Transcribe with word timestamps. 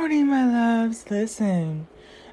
morning, 0.00 0.28
my 0.28 0.46
loves. 0.46 1.10
Listen, 1.10 1.86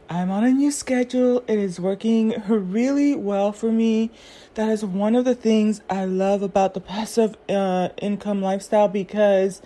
I'm 0.10 0.32
on 0.32 0.46
a 0.46 0.52
new 0.52 0.72
schedule. 0.72 1.44
It 1.50 1.60
is 1.60 1.82
working 1.82 2.42
really 2.48 3.14
well 3.14 3.52
for 3.52 3.74
me. 3.74 4.10
That 4.54 4.70
is 4.70 4.86
one 4.86 5.16
of 5.16 5.26
the 5.26 5.36
things 5.36 5.82
I 5.90 6.06
love 6.06 6.42
about 6.42 6.76
the 6.76 6.80
passive 6.80 7.36
uh, 7.50 7.90
income 8.02 8.42
lifestyle 8.42 8.88
because 8.88 9.62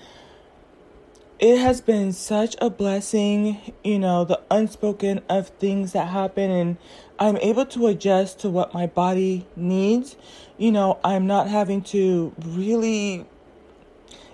it 1.38 1.60
has 1.60 1.80
been 1.80 2.12
such 2.12 2.56
a 2.60 2.72
blessing, 2.72 3.72
you 3.84 4.00
know, 4.00 4.26
the 4.26 4.42
unspoken 4.50 5.22
of 5.30 5.50
things 5.50 5.92
that 5.92 6.08
happen, 6.08 6.50
and 6.50 6.78
I'm 7.20 7.38
able 7.38 7.68
to 7.68 7.86
adjust 7.86 8.40
to 8.40 8.50
what 8.50 8.74
my 8.74 8.88
body 8.88 9.46
needs. 9.56 10.16
You 10.58 10.72
know, 10.72 11.00
I'm 11.04 11.28
not 11.28 11.50
having 11.50 11.84
to 11.84 12.34
really 12.40 13.28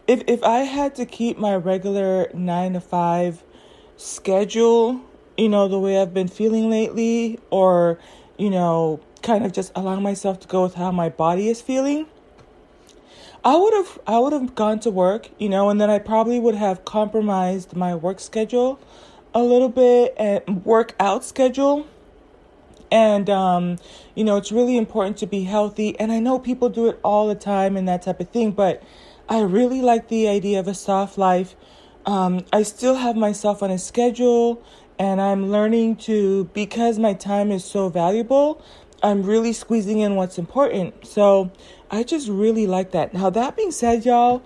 if 0.08 0.24
if 0.26 0.42
I 0.42 0.60
had 0.60 0.96
to 0.96 1.06
keep 1.06 1.38
my 1.38 1.56
regular 1.58 2.32
nine 2.34 2.74
to 2.74 2.80
five 2.80 3.44
schedule, 3.98 5.02
you 5.38 5.50
know, 5.50 5.68
the 5.68 5.80
way 5.80 6.02
I've 6.02 6.14
been 6.14 6.28
feeling 6.28 6.70
lately, 6.70 7.40
or, 7.50 8.00
you 8.38 8.50
know, 8.50 9.00
kind 9.22 9.46
of 9.46 9.52
just 9.52 9.72
allow 9.76 10.00
myself 10.00 10.40
to 10.42 10.48
go 10.48 10.64
with 10.64 10.76
how 10.76 10.92
my 10.92 11.10
body 11.10 11.50
is 11.50 11.62
feeling, 11.62 12.08
I 13.44 13.56
would 13.56 13.74
have 13.74 14.00
I 14.08 14.20
would 14.20 14.34
have 14.34 14.56
gone 14.56 14.80
to 14.82 14.90
work, 14.92 15.30
you 15.38 15.50
know, 15.50 15.70
and 15.70 15.80
then 15.80 15.90
I 15.90 16.00
probably 16.00 16.40
would 16.40 16.56
have 16.56 16.86
compromised 16.86 17.76
my 17.76 17.96
work 17.96 18.20
schedule 18.20 18.80
a 19.34 19.42
little 19.42 19.70
bit 19.70 20.14
and 20.18 20.66
workout 20.66 21.24
schedule. 21.24 21.88
And 22.92 23.30
um, 23.30 23.78
you 24.16 24.24
know, 24.24 24.38
it's 24.38 24.52
really 24.52 24.78
important 24.78 25.18
to 25.18 25.28
be 25.28 25.44
healthy. 25.44 25.98
And 26.00 26.12
I 26.12 26.20
know 26.20 26.40
people 26.40 26.70
do 26.70 26.88
it 26.88 27.00
all 27.04 27.28
the 27.28 27.36
time 27.36 27.78
and 27.78 27.88
that 27.88 28.02
type 28.02 28.20
of 28.20 28.30
thing, 28.30 28.52
but 28.52 28.82
I 29.30 29.42
really 29.42 29.82
like 29.82 30.08
the 30.08 30.28
idea 30.28 30.60
of 30.60 30.68
a 30.68 30.74
soft 30.74 31.18
life. 31.18 31.56
Um, 32.08 32.46
I 32.54 32.64
still 32.64 32.96
have 32.96 33.18
myself 33.18 33.62
on 33.62 33.70
a 33.70 33.78
schedule 33.78 34.64
and 34.98 35.22
I'm 35.22 35.52
learning 35.52 35.98
to, 35.98 36.46
because 36.54 36.98
my 36.98 37.14
time 37.14 37.52
is 37.52 37.66
so 37.66 37.90
valuable, 37.90 38.64
I'm 39.04 39.24
really 39.24 39.54
squeezing 39.54 40.00
in 40.00 40.16
what's 40.16 40.40
important. 40.40 41.06
So 41.06 41.52
I 41.92 42.04
just 42.04 42.30
really 42.30 42.66
like 42.66 42.92
that. 42.92 43.14
Now, 43.14 43.30
that 43.30 43.58
being 43.58 43.72
said, 43.72 44.06
y'all, 44.06 44.42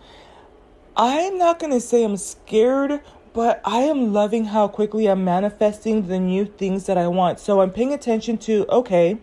I'm 0.98 1.38
not 1.38 1.60
going 1.60 1.72
to 1.72 1.80
say 1.80 2.04
I'm 2.04 2.18
scared, 2.18 3.00
but 3.34 3.62
I 3.64 3.82
am 3.82 4.12
loving 4.12 4.46
how 4.46 4.68
quickly 4.68 5.08
I'm 5.08 5.24
manifesting 5.24 6.08
the 6.08 6.20
new 6.20 6.46
things 6.46 6.88
that 6.88 6.98
I 6.98 7.08
want. 7.08 7.40
So 7.40 7.62
I'm 7.62 7.72
paying 7.72 7.94
attention 7.94 8.38
to, 8.40 8.66
okay, 8.70 9.20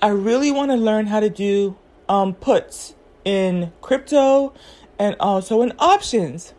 I 0.00 0.08
really 0.08 0.52
want 0.52 0.70
to 0.70 0.76
learn 0.76 1.06
how 1.06 1.20
to 1.20 1.30
do 1.30 1.76
um, 2.08 2.34
puts 2.34 2.94
in 3.24 3.72
crypto 3.80 4.52
and 4.98 5.16
also 5.18 5.62
in 5.62 5.72
options. 5.78 6.54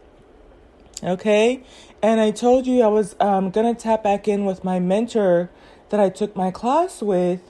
Okay. 1.03 1.63
And 2.01 2.19
I 2.19 2.31
told 2.31 2.67
you 2.67 2.81
I 2.81 2.87
was 2.87 3.15
um, 3.19 3.51
going 3.51 3.73
to 3.73 3.79
tap 3.79 4.03
back 4.03 4.27
in 4.27 4.45
with 4.45 4.63
my 4.63 4.79
mentor 4.79 5.49
that 5.89 5.99
I 5.99 6.09
took 6.09 6.35
my 6.35 6.51
class 6.51 7.01
with 7.01 7.41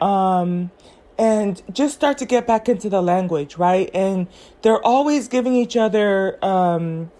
um, 0.00 0.70
and 1.18 1.62
just 1.72 1.94
start 1.94 2.18
to 2.18 2.26
get 2.26 2.46
back 2.46 2.68
into 2.68 2.88
the 2.88 3.02
language, 3.02 3.56
right? 3.56 3.90
And 3.94 4.26
they're 4.62 4.84
always 4.84 5.28
giving 5.28 5.54
each 5.54 5.76
other 5.76 6.42
um, 6.44 7.10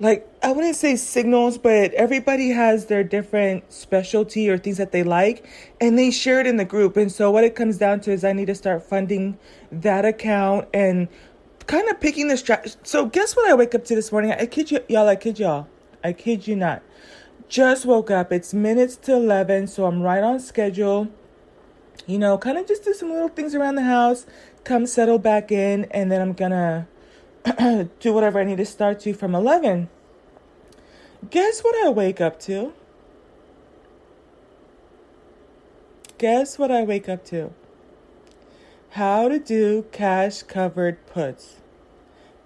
like 0.00 0.28
I 0.42 0.52
wouldn't 0.52 0.76
say 0.76 0.96
signals, 0.96 1.58
but 1.58 1.92
everybody 1.94 2.50
has 2.50 2.86
their 2.86 3.02
different 3.02 3.72
specialty 3.72 4.48
or 4.48 4.56
things 4.56 4.76
that 4.76 4.92
they 4.92 5.02
like, 5.02 5.44
and 5.80 5.98
they 5.98 6.10
share 6.10 6.40
it 6.40 6.46
in 6.46 6.56
the 6.56 6.64
group. 6.64 6.96
And 6.96 7.10
so 7.10 7.30
what 7.30 7.44
it 7.44 7.56
comes 7.56 7.78
down 7.78 8.00
to 8.02 8.12
is 8.12 8.24
I 8.24 8.32
need 8.32 8.46
to 8.46 8.54
start 8.54 8.82
funding 8.84 9.38
that 9.72 10.04
account 10.04 10.68
and 10.72 11.08
kind 11.68 11.88
of 11.88 12.00
picking 12.00 12.26
the 12.26 12.34
strat. 12.34 12.76
So 12.82 13.06
guess 13.06 13.36
what 13.36 13.48
I 13.48 13.54
wake 13.54 13.74
up 13.74 13.84
to 13.84 13.94
this 13.94 14.10
morning? 14.10 14.32
I 14.32 14.46
kid 14.46 14.72
you, 14.72 14.80
y'all. 14.88 15.06
I 15.06 15.14
kid 15.14 15.38
y'all. 15.38 15.68
I 16.02 16.12
kid 16.12 16.48
you 16.48 16.56
not. 16.56 16.82
Just 17.48 17.86
woke 17.86 18.10
up. 18.10 18.32
It's 18.32 18.52
minutes 18.52 18.96
to 18.96 19.14
eleven, 19.14 19.68
so 19.68 19.86
I'm 19.86 20.02
right 20.02 20.24
on 20.24 20.40
schedule. 20.40 21.08
You 22.06 22.18
know, 22.18 22.38
kind 22.38 22.58
of 22.58 22.66
just 22.66 22.84
do 22.84 22.94
some 22.94 23.10
little 23.10 23.28
things 23.28 23.54
around 23.54 23.74
the 23.76 23.82
house, 23.82 24.26
come 24.64 24.86
settle 24.86 25.18
back 25.18 25.52
in, 25.52 25.84
and 25.90 26.10
then 26.10 26.20
I'm 26.20 26.32
gonna 26.32 26.88
do 28.00 28.12
whatever 28.12 28.40
I 28.40 28.44
need 28.44 28.58
to 28.58 28.66
start 28.66 29.00
to 29.00 29.12
from 29.12 29.34
11. 29.34 29.88
Guess 31.30 31.60
what 31.60 31.74
I 31.84 31.90
wake 31.90 32.20
up 32.20 32.40
to? 32.40 32.72
Guess 36.16 36.58
what 36.58 36.70
I 36.70 36.82
wake 36.82 37.08
up 37.08 37.24
to? 37.26 37.52
How 38.90 39.28
to 39.28 39.38
do 39.38 39.84
cash 39.92 40.42
covered 40.42 41.06
puts. 41.06 41.56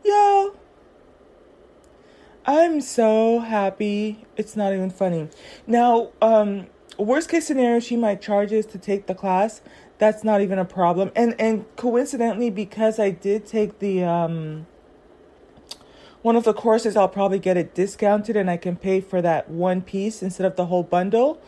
Yo, 0.04 0.56
I'm 2.44 2.80
so 2.80 3.38
happy. 3.38 4.26
It's 4.36 4.56
not 4.56 4.72
even 4.72 4.90
funny. 4.90 5.28
Now, 5.66 6.10
um, 6.20 6.66
worst 6.98 7.28
case 7.28 7.46
scenario, 7.46 7.78
she 7.78 7.96
might 7.96 8.20
charge 8.20 8.52
us 8.52 8.66
to 8.66 8.78
take 8.78 9.06
the 9.06 9.14
class. 9.14 9.62
That's 9.98 10.24
not 10.24 10.40
even 10.40 10.58
a 10.58 10.64
problem. 10.64 11.12
And 11.14 11.36
and 11.38 11.64
coincidentally, 11.76 12.50
because 12.50 12.98
I 12.98 13.10
did 13.10 13.46
take 13.46 13.78
the 13.78 14.02
um 14.02 14.66
one 16.22 16.36
of 16.36 16.44
the 16.44 16.52
courses 16.52 16.96
I'll 16.96 17.08
probably 17.08 17.38
get 17.38 17.56
it 17.56 17.74
discounted 17.74 18.36
and 18.36 18.50
I 18.50 18.56
can 18.56 18.76
pay 18.76 19.00
for 19.00 19.20
that 19.22 19.48
one 19.50 19.82
piece 19.82 20.22
instead 20.22 20.46
of 20.46 20.56
the 20.56 20.66
whole 20.66 20.82
bundle. 20.82 21.40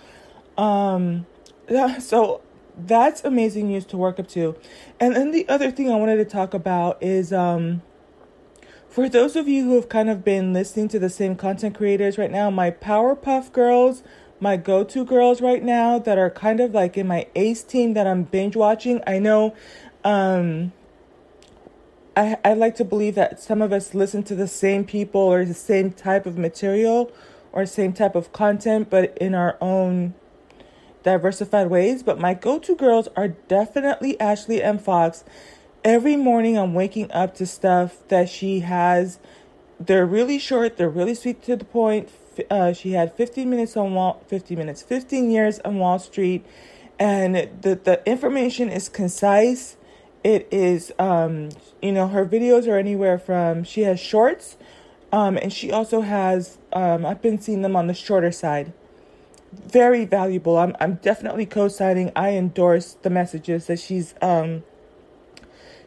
Um, 0.56 1.26
yeah, 1.68 1.98
so 2.10 2.40
that's 2.76 3.24
amazing 3.24 3.68
news 3.68 3.84
to 3.86 3.96
work 3.96 4.18
up 4.18 4.28
to. 4.28 4.56
And 4.98 5.14
then 5.14 5.30
the 5.30 5.48
other 5.48 5.70
thing 5.70 5.90
I 5.90 5.96
wanted 5.96 6.16
to 6.16 6.24
talk 6.24 6.54
about 6.54 7.02
is 7.02 7.32
um, 7.32 7.82
for 8.88 9.08
those 9.08 9.36
of 9.36 9.48
you 9.48 9.64
who 9.64 9.74
have 9.76 9.88
kind 9.88 10.10
of 10.10 10.24
been 10.24 10.52
listening 10.52 10.88
to 10.88 10.98
the 10.98 11.10
same 11.10 11.36
content 11.36 11.76
creators 11.76 12.18
right 12.18 12.30
now, 12.30 12.50
my 12.50 12.70
Powerpuff 12.70 13.52
Girls, 13.52 14.02
my 14.40 14.56
go 14.56 14.84
to 14.84 15.04
girls 15.04 15.40
right 15.40 15.62
now 15.62 15.98
that 15.98 16.18
are 16.18 16.30
kind 16.30 16.60
of 16.60 16.74
like 16.74 16.96
in 16.96 17.06
my 17.06 17.26
ace 17.34 17.62
team 17.62 17.94
that 17.94 18.06
I'm 18.06 18.24
binge 18.24 18.56
watching. 18.56 19.00
I 19.06 19.18
know 19.18 19.54
um, 20.04 20.72
I, 22.16 22.36
I 22.44 22.54
like 22.54 22.76
to 22.76 22.84
believe 22.84 23.14
that 23.14 23.40
some 23.40 23.62
of 23.62 23.72
us 23.72 23.94
listen 23.94 24.22
to 24.24 24.34
the 24.34 24.48
same 24.48 24.84
people 24.84 25.20
or 25.20 25.44
the 25.44 25.54
same 25.54 25.92
type 25.92 26.26
of 26.26 26.36
material 26.36 27.10
or 27.52 27.66
same 27.66 27.92
type 27.92 28.14
of 28.14 28.32
content, 28.32 28.90
but 28.90 29.16
in 29.18 29.34
our 29.34 29.56
own 29.60 30.14
diversified 31.04 31.70
ways. 31.70 32.02
But 32.02 32.18
my 32.18 32.34
go 32.34 32.58
to 32.58 32.74
girls 32.74 33.08
are 33.16 33.28
definitely 33.28 34.18
Ashley 34.18 34.62
M. 34.62 34.78
Fox. 34.78 35.22
Every 35.84 36.16
morning 36.16 36.58
I'm 36.58 36.74
waking 36.74 37.12
up 37.12 37.34
to 37.36 37.46
stuff 37.46 38.02
that 38.08 38.28
she 38.28 38.60
has. 38.60 39.20
They're 39.78 40.06
really 40.06 40.38
short, 40.38 40.76
they're 40.76 40.88
really 40.88 41.14
sweet 41.14 41.42
to 41.44 41.56
the 41.56 41.64
point. 41.64 42.08
Uh, 42.50 42.72
she 42.72 42.92
had 42.92 43.14
15 43.14 43.48
minutes 43.48 43.76
on 43.76 43.94
Wall, 43.94 44.20
15 44.26 44.58
minutes, 44.58 44.82
15 44.82 45.30
years 45.30 45.60
on 45.60 45.78
Wall 45.78 46.00
Street, 46.00 46.44
and 46.98 47.34
the, 47.34 47.76
the 47.76 48.02
information 48.06 48.68
is 48.68 48.88
concise 48.88 49.76
it 50.24 50.48
is 50.50 50.90
um 50.98 51.50
you 51.82 51.92
know 51.92 52.08
her 52.08 52.24
videos 52.24 52.66
are 52.66 52.78
anywhere 52.78 53.18
from 53.18 53.62
she 53.62 53.82
has 53.82 54.00
shorts 54.00 54.56
um 55.12 55.36
and 55.36 55.52
she 55.52 55.70
also 55.70 56.00
has 56.00 56.58
um 56.72 57.04
I've 57.04 57.20
been 57.20 57.38
seeing 57.38 57.62
them 57.62 57.76
on 57.76 57.86
the 57.86 57.94
shorter 57.94 58.32
side 58.32 58.72
very 59.54 60.04
valuable 60.04 60.56
I'm 60.56 60.76
I'm 60.80 60.94
definitely 60.96 61.46
co-signing 61.46 62.12
I 62.16 62.30
endorse 62.30 62.96
the 63.02 63.10
messages 63.10 63.66
that 63.66 63.78
she's 63.78 64.14
um 64.22 64.62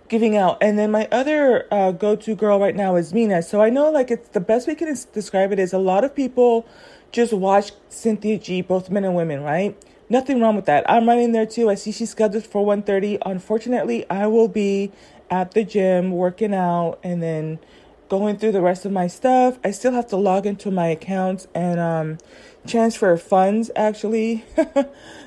giving 0.07 0.37
out 0.37 0.57
and 0.61 0.79
then 0.79 0.89
my 0.89 1.07
other 1.11 1.67
uh, 1.71 1.91
go-to 1.91 2.33
girl 2.33 2.59
right 2.59 2.75
now 2.75 2.95
is 2.95 3.13
Mina 3.13 3.41
so 3.41 3.61
I 3.61 3.69
know 3.69 3.91
like 3.91 4.09
it's 4.09 4.29
the 4.29 4.39
best 4.39 4.67
way 4.67 4.75
can 4.75 4.95
describe 5.13 5.51
it 5.51 5.59
is 5.59 5.73
a 5.73 5.77
lot 5.77 6.03
of 6.03 6.15
people 6.15 6.65
just 7.11 7.33
watch 7.33 7.71
Cynthia 7.89 8.37
G 8.37 8.61
both 8.61 8.89
men 8.89 9.03
and 9.03 9.15
women 9.15 9.43
right 9.43 9.75
nothing 10.09 10.39
wrong 10.39 10.55
with 10.55 10.65
that. 10.65 10.89
I'm 10.89 11.07
running 11.07 11.31
there 11.31 11.45
too. 11.45 11.69
I 11.69 11.75
see 11.75 11.91
she's 11.91 12.11
scheduled 12.11 12.45
for 12.45 12.65
1:30. 12.65 13.17
Unfortunately, 13.25 14.09
I 14.09 14.27
will 14.27 14.47
be 14.47 14.91
at 15.29 15.51
the 15.51 15.63
gym 15.63 16.11
working 16.11 16.53
out 16.53 16.99
and 17.03 17.21
then 17.21 17.59
going 18.09 18.37
through 18.37 18.53
the 18.53 18.61
rest 18.61 18.85
of 18.85 18.91
my 18.91 19.07
stuff. 19.07 19.59
I 19.63 19.71
still 19.71 19.93
have 19.93 20.07
to 20.07 20.17
log 20.17 20.45
into 20.45 20.71
my 20.71 20.87
accounts 20.87 21.47
and 21.53 21.79
um, 21.79 22.17
transfer 22.65 23.15
funds 23.17 23.69
actually 23.75 24.45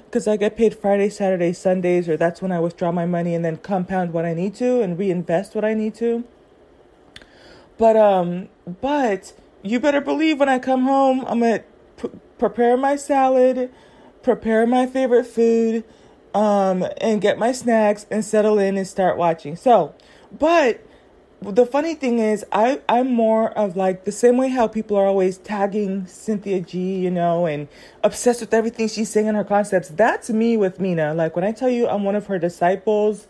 because 0.04 0.26
I 0.26 0.36
get 0.36 0.56
paid 0.56 0.74
Friday, 0.74 1.08
Saturday, 1.08 1.52
Sundays, 1.52 2.08
or 2.08 2.16
that's 2.16 2.40
when 2.40 2.52
I 2.52 2.60
withdraw 2.60 2.92
my 2.92 3.06
money 3.06 3.34
and 3.34 3.44
then 3.44 3.58
compound 3.58 4.12
what 4.12 4.24
I 4.24 4.34
need 4.34 4.54
to 4.56 4.80
and 4.80 4.98
reinvest 4.98 5.54
what 5.54 5.64
I 5.64 5.74
need 5.74 5.94
to. 5.96 6.24
But 7.78 7.96
um, 7.96 8.48
but 8.80 9.32
you 9.62 9.80
better 9.80 10.00
believe 10.00 10.38
when 10.38 10.48
I 10.48 10.58
come 10.58 10.84
home, 10.84 11.24
I'm 11.26 11.40
gonna 11.40 11.64
p- 11.96 12.10
prepare 12.38 12.76
my 12.76 12.96
salad 12.96 13.70
prepare 14.22 14.66
my 14.66 14.86
favorite 14.86 15.26
food, 15.26 15.84
um, 16.34 16.86
and 17.00 17.20
get 17.20 17.38
my 17.38 17.52
snacks 17.52 18.06
and 18.10 18.24
settle 18.24 18.58
in 18.58 18.76
and 18.76 18.86
start 18.86 19.16
watching. 19.16 19.56
So, 19.56 19.94
but 20.30 20.84
the 21.42 21.64
funny 21.64 21.94
thing 21.94 22.18
is, 22.18 22.44
I, 22.52 22.80
I'm 22.88 23.12
more 23.12 23.50
of 23.50 23.76
like 23.76 24.04
the 24.04 24.12
same 24.12 24.36
way 24.36 24.48
how 24.48 24.68
people 24.68 24.96
are 24.96 25.06
always 25.06 25.38
tagging 25.38 26.06
Cynthia 26.06 26.60
G, 26.60 26.96
you 26.98 27.10
know, 27.10 27.46
and 27.46 27.68
obsessed 28.04 28.40
with 28.40 28.52
everything 28.52 28.88
she's 28.88 29.08
saying 29.08 29.26
and 29.26 29.36
her 29.36 29.44
concepts. 29.44 29.88
That's 29.88 30.28
me 30.28 30.56
with 30.56 30.80
Mina. 30.80 31.14
Like 31.14 31.36
when 31.36 31.44
I 31.44 31.52
tell 31.52 31.70
you 31.70 31.88
I'm 31.88 32.04
one 32.04 32.14
of 32.14 32.26
her 32.26 32.38
disciples, 32.38 33.26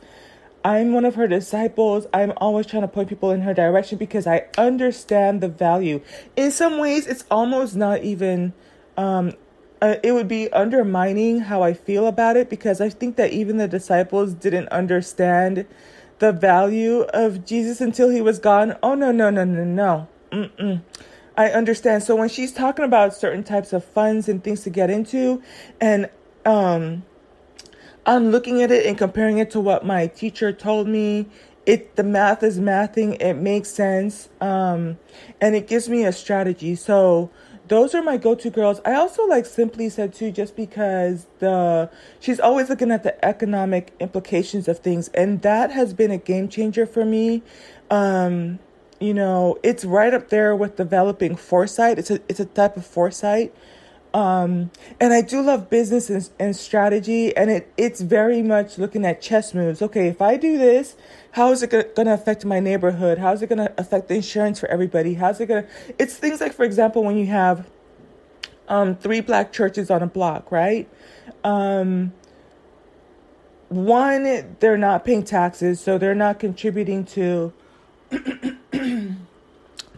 I'm 0.64 0.92
one 0.92 1.04
of 1.04 1.14
her 1.14 1.28
disciples. 1.28 2.06
I'm 2.12 2.32
always 2.38 2.66
trying 2.66 2.82
to 2.82 2.88
point 2.88 3.08
people 3.08 3.30
in 3.30 3.42
her 3.42 3.54
direction 3.54 3.96
because 3.96 4.26
I 4.26 4.46
understand 4.58 5.40
the 5.40 5.48
value. 5.48 6.00
In 6.36 6.50
some 6.50 6.78
ways, 6.78 7.06
it's 7.06 7.24
almost 7.30 7.76
not 7.76 8.02
even, 8.02 8.52
um, 8.96 9.32
uh, 9.80 9.94
it 10.02 10.12
would 10.12 10.28
be 10.28 10.52
undermining 10.52 11.40
how 11.40 11.62
I 11.62 11.72
feel 11.72 12.06
about 12.06 12.36
it 12.36 12.50
because 12.50 12.80
I 12.80 12.90
think 12.90 13.16
that 13.16 13.32
even 13.32 13.56
the 13.56 13.68
disciples 13.68 14.34
didn't 14.34 14.68
understand 14.68 15.64
the 16.20 16.32
value 16.32 17.00
of 17.12 17.44
Jesus 17.44 17.80
until 17.80 18.08
he 18.10 18.20
was 18.20 18.38
gone. 18.38 18.76
Oh, 18.82 18.94
no, 18.94 19.10
no, 19.10 19.30
no, 19.30 19.44
no, 19.44 19.64
no. 19.64 20.08
Mm-mm. 20.30 20.82
I 21.36 21.48
understand. 21.48 22.02
So 22.02 22.14
when 22.14 22.28
she's 22.28 22.52
talking 22.52 22.84
about 22.84 23.14
certain 23.14 23.42
types 23.42 23.72
of 23.72 23.84
funds 23.84 24.28
and 24.28 24.44
things 24.44 24.62
to 24.62 24.70
get 24.70 24.90
into, 24.90 25.42
and 25.80 26.08
um, 26.44 27.04
I'm 28.06 28.30
looking 28.30 28.62
at 28.62 28.70
it 28.70 28.86
and 28.86 28.96
comparing 28.96 29.38
it 29.38 29.50
to 29.52 29.60
what 29.60 29.84
my 29.84 30.06
teacher 30.06 30.52
told 30.52 30.86
me. 30.86 31.26
It 31.66 31.96
the 31.96 32.02
math 32.02 32.42
is 32.42 32.58
mathing. 32.58 33.20
It 33.20 33.34
makes 33.34 33.68
sense, 33.68 34.28
um, 34.40 34.98
and 35.40 35.54
it 35.54 35.66
gives 35.66 35.88
me 35.88 36.04
a 36.04 36.12
strategy. 36.12 36.74
So 36.74 37.30
those 37.70 37.94
are 37.94 38.02
my 38.02 38.16
go-to 38.16 38.50
girls. 38.50 38.80
I 38.84 38.94
also 38.94 39.24
like 39.26 39.46
Simply 39.46 39.88
Said 39.88 40.12
too, 40.12 40.32
just 40.32 40.56
because 40.56 41.28
the 41.38 41.88
she's 42.18 42.40
always 42.40 42.68
looking 42.68 42.90
at 42.90 43.04
the 43.04 43.24
economic 43.24 43.92
implications 44.00 44.66
of 44.66 44.80
things, 44.80 45.08
and 45.14 45.40
that 45.42 45.70
has 45.70 45.94
been 45.94 46.10
a 46.10 46.18
game 46.18 46.48
changer 46.48 46.84
for 46.84 47.04
me. 47.04 47.42
Um, 47.88 48.58
you 48.98 49.14
know, 49.14 49.56
it's 49.62 49.84
right 49.84 50.12
up 50.12 50.30
there 50.30 50.54
with 50.54 50.76
developing 50.76 51.36
foresight. 51.36 52.00
It's 52.00 52.10
a 52.10 52.20
it's 52.28 52.40
a 52.40 52.44
type 52.44 52.76
of 52.76 52.84
foresight 52.84 53.54
um, 54.12 54.70
and 54.98 55.12
I 55.12 55.22
do 55.22 55.40
love 55.40 55.70
business 55.70 56.10
and, 56.10 56.28
and 56.38 56.56
strategy, 56.56 57.36
and 57.36 57.50
it, 57.50 57.72
it's 57.76 58.00
very 58.00 58.42
much 58.42 58.76
looking 58.76 59.04
at 59.04 59.22
chess 59.22 59.54
moves. 59.54 59.80
Okay, 59.82 60.08
if 60.08 60.20
I 60.20 60.36
do 60.36 60.58
this, 60.58 60.96
how 61.32 61.52
is 61.52 61.62
it 61.62 61.70
going 61.70 62.06
to 62.06 62.14
affect 62.14 62.44
my 62.44 62.58
neighborhood? 62.58 63.18
How 63.18 63.32
is 63.32 63.42
it 63.42 63.48
going 63.48 63.58
to 63.58 63.72
affect 63.78 64.08
the 64.08 64.14
insurance 64.14 64.58
for 64.58 64.68
everybody? 64.68 65.14
How's 65.14 65.40
it 65.40 65.46
going 65.46 65.64
to? 65.64 65.70
It's 65.98 66.16
things 66.16 66.40
like, 66.40 66.52
for 66.54 66.64
example, 66.64 67.04
when 67.04 67.16
you 67.16 67.26
have 67.26 67.70
um, 68.68 68.96
three 68.96 69.20
black 69.20 69.52
churches 69.52 69.90
on 69.90 70.02
a 70.02 70.06
block, 70.06 70.50
right? 70.50 70.88
Um, 71.44 72.12
one, 73.68 74.56
they're 74.58 74.76
not 74.76 75.04
paying 75.04 75.22
taxes, 75.22 75.80
so 75.80 75.98
they're 75.98 76.16
not 76.16 76.40
contributing 76.40 77.04
to. 77.06 77.52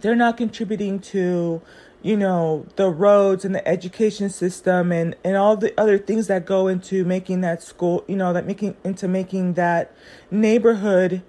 they're 0.03 0.17
not 0.17 0.37
contributing 0.37 0.99
to 0.99 1.63
you 2.03 2.17
know 2.17 2.67
the 2.77 2.91
roads 2.91 3.45
and 3.45 3.55
the 3.55 3.67
education 3.67 4.29
system 4.29 4.93
and 4.93 5.15
and 5.25 5.37
all 5.37 5.57
the 5.57 5.79
other 5.81 5.99
things 5.99 6.27
that 6.27 6.45
go 6.45 6.67
into 6.67 7.05
making 7.05 7.41
that 7.41 7.63
school 7.63 8.05
you 8.09 8.17
know 8.17 8.33
that 8.33 8.47
making 8.47 8.77
into 8.85 9.07
making 9.07 9.55
that 9.55 9.95
neighborhood 10.31 11.23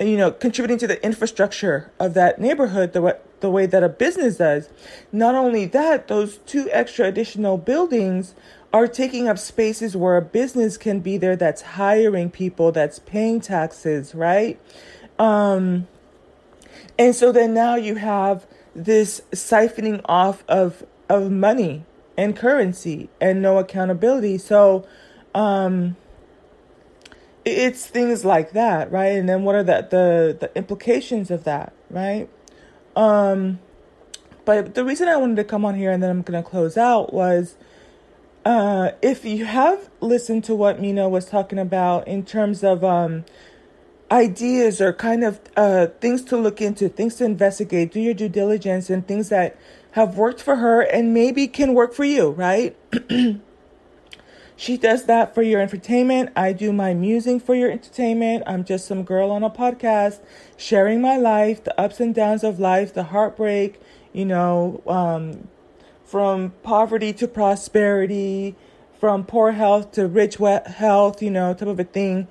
you 0.00 0.16
know 0.16 0.30
contributing 0.30 0.78
to 0.78 0.86
the 0.86 1.02
infrastructure 1.04 1.90
of 2.00 2.14
that 2.14 2.40
neighborhood 2.40 2.92
the 2.92 3.02
way 3.02 3.14
the 3.40 3.50
way 3.50 3.66
that 3.66 3.82
a 3.82 3.88
business 3.88 4.36
does. 4.36 4.68
Not 5.12 5.34
only 5.34 5.66
that 5.66 6.08
those 6.08 6.38
two 6.38 6.68
extra 6.72 7.06
additional 7.06 7.58
buildings 7.58 8.34
are 8.72 8.86
taking 8.86 9.28
up 9.28 9.38
spaces 9.38 9.96
where 9.96 10.16
a 10.16 10.22
business 10.22 10.76
can 10.76 11.00
be 11.00 11.16
there 11.16 11.36
that's 11.36 11.62
hiring 11.62 12.30
people 12.30 12.72
that's 12.72 12.98
paying 12.98 13.40
taxes 13.40 14.14
right? 14.14 14.58
Um 15.18 15.86
and 16.98 17.14
so 17.14 17.30
then 17.30 17.52
now 17.52 17.76
you 17.76 17.96
have 17.96 18.46
this 18.76 19.22
siphoning 19.32 20.00
off 20.06 20.44
of 20.48 20.84
of 21.08 21.30
money 21.30 21.84
and 22.16 22.36
currency 22.36 23.08
and 23.20 23.40
no 23.40 23.58
accountability. 23.58 24.38
So 24.38 24.86
um 25.34 25.96
it's 27.44 27.86
things 27.86 28.24
like 28.24 28.52
that, 28.52 28.90
right? 28.90 29.12
And 29.12 29.28
then 29.28 29.44
what 29.44 29.54
are 29.54 29.62
the 29.62 29.86
the, 29.88 30.36
the 30.40 30.56
implications 30.56 31.30
of 31.30 31.44
that, 31.44 31.72
right? 31.90 32.28
Um 32.94 33.60
but 34.46 34.76
the 34.76 34.84
reason 34.84 35.08
I 35.08 35.16
wanted 35.16 35.36
to 35.36 35.44
come 35.44 35.64
on 35.64 35.74
here 35.74 35.90
and 35.90 36.00
then 36.00 36.08
I'm 36.08 36.22
going 36.22 36.42
to 36.42 36.48
close 36.48 36.76
out 36.76 37.12
was 37.12 37.56
uh, 38.44 38.92
if 39.02 39.24
you 39.24 39.44
have 39.44 39.90
listened 40.00 40.44
to 40.44 40.54
what 40.54 40.80
Mina 40.80 41.08
was 41.08 41.26
talking 41.26 41.58
about 41.58 42.06
in 42.06 42.24
terms 42.24 42.62
of 42.62 42.84
um, 42.84 43.24
ideas 44.10 44.80
or 44.80 44.92
kind 44.92 45.24
of 45.24 45.40
uh, 45.56 45.88
things 46.00 46.22
to 46.22 46.36
look 46.36 46.60
into, 46.60 46.88
things 46.88 47.16
to 47.16 47.24
investigate, 47.24 47.92
do 47.92 48.00
your 48.00 48.14
due 48.14 48.28
diligence, 48.28 48.90
and 48.90 49.06
things 49.06 49.28
that 49.30 49.58
have 49.92 50.16
worked 50.16 50.40
for 50.40 50.56
her 50.56 50.82
and 50.82 51.14
maybe 51.14 51.48
can 51.48 51.74
work 51.74 51.94
for 51.94 52.04
you, 52.04 52.30
right? 52.30 52.76
she 54.56 54.76
does 54.76 55.06
that 55.06 55.34
for 55.34 55.42
your 55.42 55.60
entertainment. 55.60 56.30
I 56.36 56.52
do 56.52 56.72
my 56.72 56.94
musing 56.94 57.40
for 57.40 57.54
your 57.54 57.70
entertainment. 57.70 58.44
I'm 58.46 58.64
just 58.64 58.86
some 58.86 59.02
girl 59.04 59.30
on 59.30 59.42
a 59.42 59.50
podcast 59.50 60.20
sharing 60.56 61.00
my 61.00 61.16
life, 61.16 61.64
the 61.64 61.78
ups 61.80 61.98
and 61.98 62.14
downs 62.14 62.44
of 62.44 62.60
life, 62.60 62.94
the 62.94 63.04
heartbreak, 63.04 63.80
you 64.12 64.24
know, 64.24 64.82
um, 64.86 65.48
from 66.04 66.52
poverty 66.62 67.12
to 67.14 67.26
prosperity, 67.26 68.54
from 69.00 69.24
poor 69.24 69.52
health 69.52 69.92
to 69.92 70.06
rich 70.06 70.36
health, 70.36 71.22
you 71.22 71.30
know, 71.30 71.52
type 71.54 71.68
of 71.68 71.80
a 71.80 71.84
thing. 71.84 72.28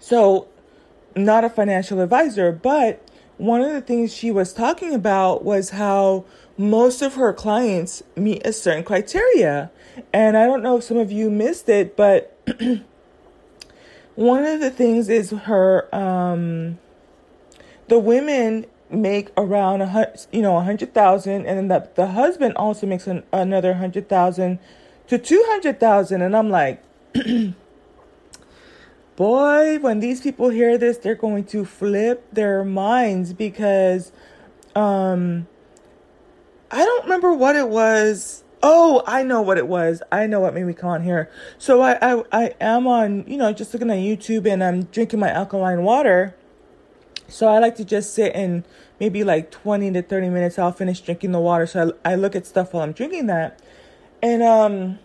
So, 0.00 0.48
not 1.14 1.44
a 1.44 1.50
financial 1.50 2.00
advisor, 2.00 2.50
but 2.50 3.06
one 3.36 3.60
of 3.60 3.72
the 3.72 3.80
things 3.80 4.12
she 4.12 4.30
was 4.30 4.52
talking 4.52 4.92
about 4.92 5.44
was 5.44 5.70
how 5.70 6.24
most 6.58 7.00
of 7.00 7.14
her 7.14 7.32
clients 7.32 8.02
meet 8.16 8.44
a 8.46 8.52
certain 8.52 8.84
criteria. 8.84 9.70
And 10.12 10.36
I 10.36 10.46
don't 10.46 10.62
know 10.62 10.78
if 10.78 10.84
some 10.84 10.96
of 10.96 11.12
you 11.12 11.30
missed 11.30 11.68
it, 11.68 11.96
but 11.96 12.36
one 14.14 14.44
of 14.44 14.60
the 14.60 14.70
things 14.70 15.08
is 15.08 15.30
her 15.30 15.94
um 15.94 16.78
the 17.88 17.98
women 17.98 18.66
make 18.90 19.30
around 19.36 19.80
a 19.80 20.14
you 20.32 20.42
know 20.42 20.56
a 20.58 20.62
hundred 20.62 20.92
thousand 20.92 21.46
and 21.46 21.58
then 21.58 21.68
the, 21.68 21.88
the 21.94 22.08
husband 22.08 22.54
also 22.56 22.86
makes 22.86 23.06
an, 23.06 23.22
another 23.32 23.74
hundred 23.74 24.08
thousand 24.08 24.58
to 25.06 25.16
two 25.16 25.42
hundred 25.48 25.80
thousand 25.80 26.22
and 26.22 26.36
i'm 26.36 26.50
like 26.50 26.82
boy, 29.20 29.78
when 29.80 30.00
these 30.00 30.22
people 30.22 30.48
hear 30.48 30.78
this, 30.78 30.96
they're 30.96 31.14
going 31.14 31.44
to 31.44 31.62
flip 31.62 32.26
their 32.32 32.64
minds 32.64 33.34
because 33.34 34.12
um 34.74 35.46
I 36.70 36.82
don't 36.82 37.02
remember 37.04 37.34
what 37.34 37.54
it 37.54 37.68
was. 37.68 38.44
Oh, 38.62 39.02
I 39.06 39.22
know 39.22 39.42
what 39.42 39.58
it 39.58 39.68
was. 39.68 40.02
I 40.10 40.26
know 40.26 40.40
what 40.40 40.54
made 40.54 40.64
me 40.64 40.72
come 40.72 40.88
on 40.88 41.02
here. 41.02 41.30
So 41.58 41.82
I, 41.82 41.98
I, 42.00 42.24
I 42.32 42.54
am 42.62 42.86
on, 42.86 43.26
you 43.26 43.36
know, 43.36 43.52
just 43.52 43.74
looking 43.74 43.90
at 43.90 43.98
YouTube 43.98 44.50
and 44.50 44.64
I'm 44.64 44.84
drinking 44.84 45.20
my 45.20 45.30
alkaline 45.30 45.82
water. 45.82 46.34
So 47.28 47.46
I 47.46 47.58
like 47.58 47.76
to 47.76 47.84
just 47.84 48.14
sit 48.14 48.34
and 48.34 48.64
maybe 48.98 49.22
like 49.22 49.50
20 49.50 49.92
to 49.92 50.02
30 50.02 50.30
minutes 50.30 50.58
I'll 50.58 50.72
finish 50.72 50.98
drinking 51.02 51.32
the 51.32 51.40
water. 51.40 51.66
So 51.66 51.92
I, 52.06 52.12
I 52.12 52.14
look 52.14 52.34
at 52.34 52.46
stuff 52.46 52.72
while 52.72 52.84
I'm 52.84 52.92
drinking 52.92 53.26
that. 53.26 53.60
And 54.22 54.42
um 54.42 54.98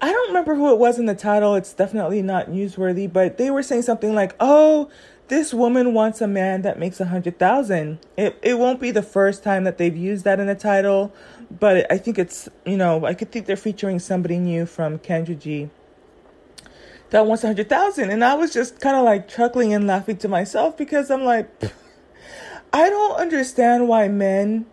I 0.00 0.12
don't 0.12 0.28
remember 0.28 0.54
who 0.54 0.72
it 0.72 0.78
was 0.78 0.98
in 0.98 1.06
the 1.06 1.14
title. 1.14 1.54
It's 1.54 1.72
definitely 1.72 2.22
not 2.22 2.48
newsworthy, 2.48 3.12
but 3.12 3.38
they 3.38 3.50
were 3.50 3.62
saying 3.62 3.82
something 3.82 4.14
like, 4.14 4.34
"Oh, 4.38 4.90
this 5.30 5.54
woman 5.54 5.94
wants 5.94 6.20
a 6.20 6.26
man 6.26 6.62
that 6.62 6.78
makes 6.78 7.00
a 7.00 7.06
hundred 7.06 7.38
thousand. 7.38 8.00
It 8.16 8.38
it 8.42 8.58
won't 8.58 8.80
be 8.80 8.90
the 8.90 9.02
first 9.02 9.42
time 9.44 9.64
that 9.64 9.78
they've 9.78 9.96
used 9.96 10.24
that 10.24 10.40
in 10.40 10.48
the 10.48 10.56
title, 10.56 11.12
but 11.50 11.90
I 11.90 11.98
think 11.98 12.18
it's 12.18 12.48
you 12.66 12.76
know 12.76 13.04
I 13.04 13.14
could 13.14 13.30
think 13.30 13.46
they're 13.46 13.56
featuring 13.56 14.00
somebody 14.00 14.38
new 14.38 14.66
from 14.66 14.98
Kendra 14.98 15.38
G 15.38 15.70
that 17.10 17.26
wants 17.26 17.44
a 17.44 17.46
hundred 17.46 17.68
thousand, 17.68 18.10
and 18.10 18.24
I 18.24 18.34
was 18.34 18.52
just 18.52 18.80
kind 18.80 18.96
of 18.96 19.04
like 19.04 19.28
chuckling 19.28 19.72
and 19.72 19.86
laughing 19.86 20.16
to 20.18 20.28
myself 20.28 20.76
because 20.76 21.10
I'm 21.10 21.24
like, 21.24 21.48
I 22.72 22.90
don't 22.90 23.16
understand 23.16 23.88
why 23.88 24.08
men 24.08 24.66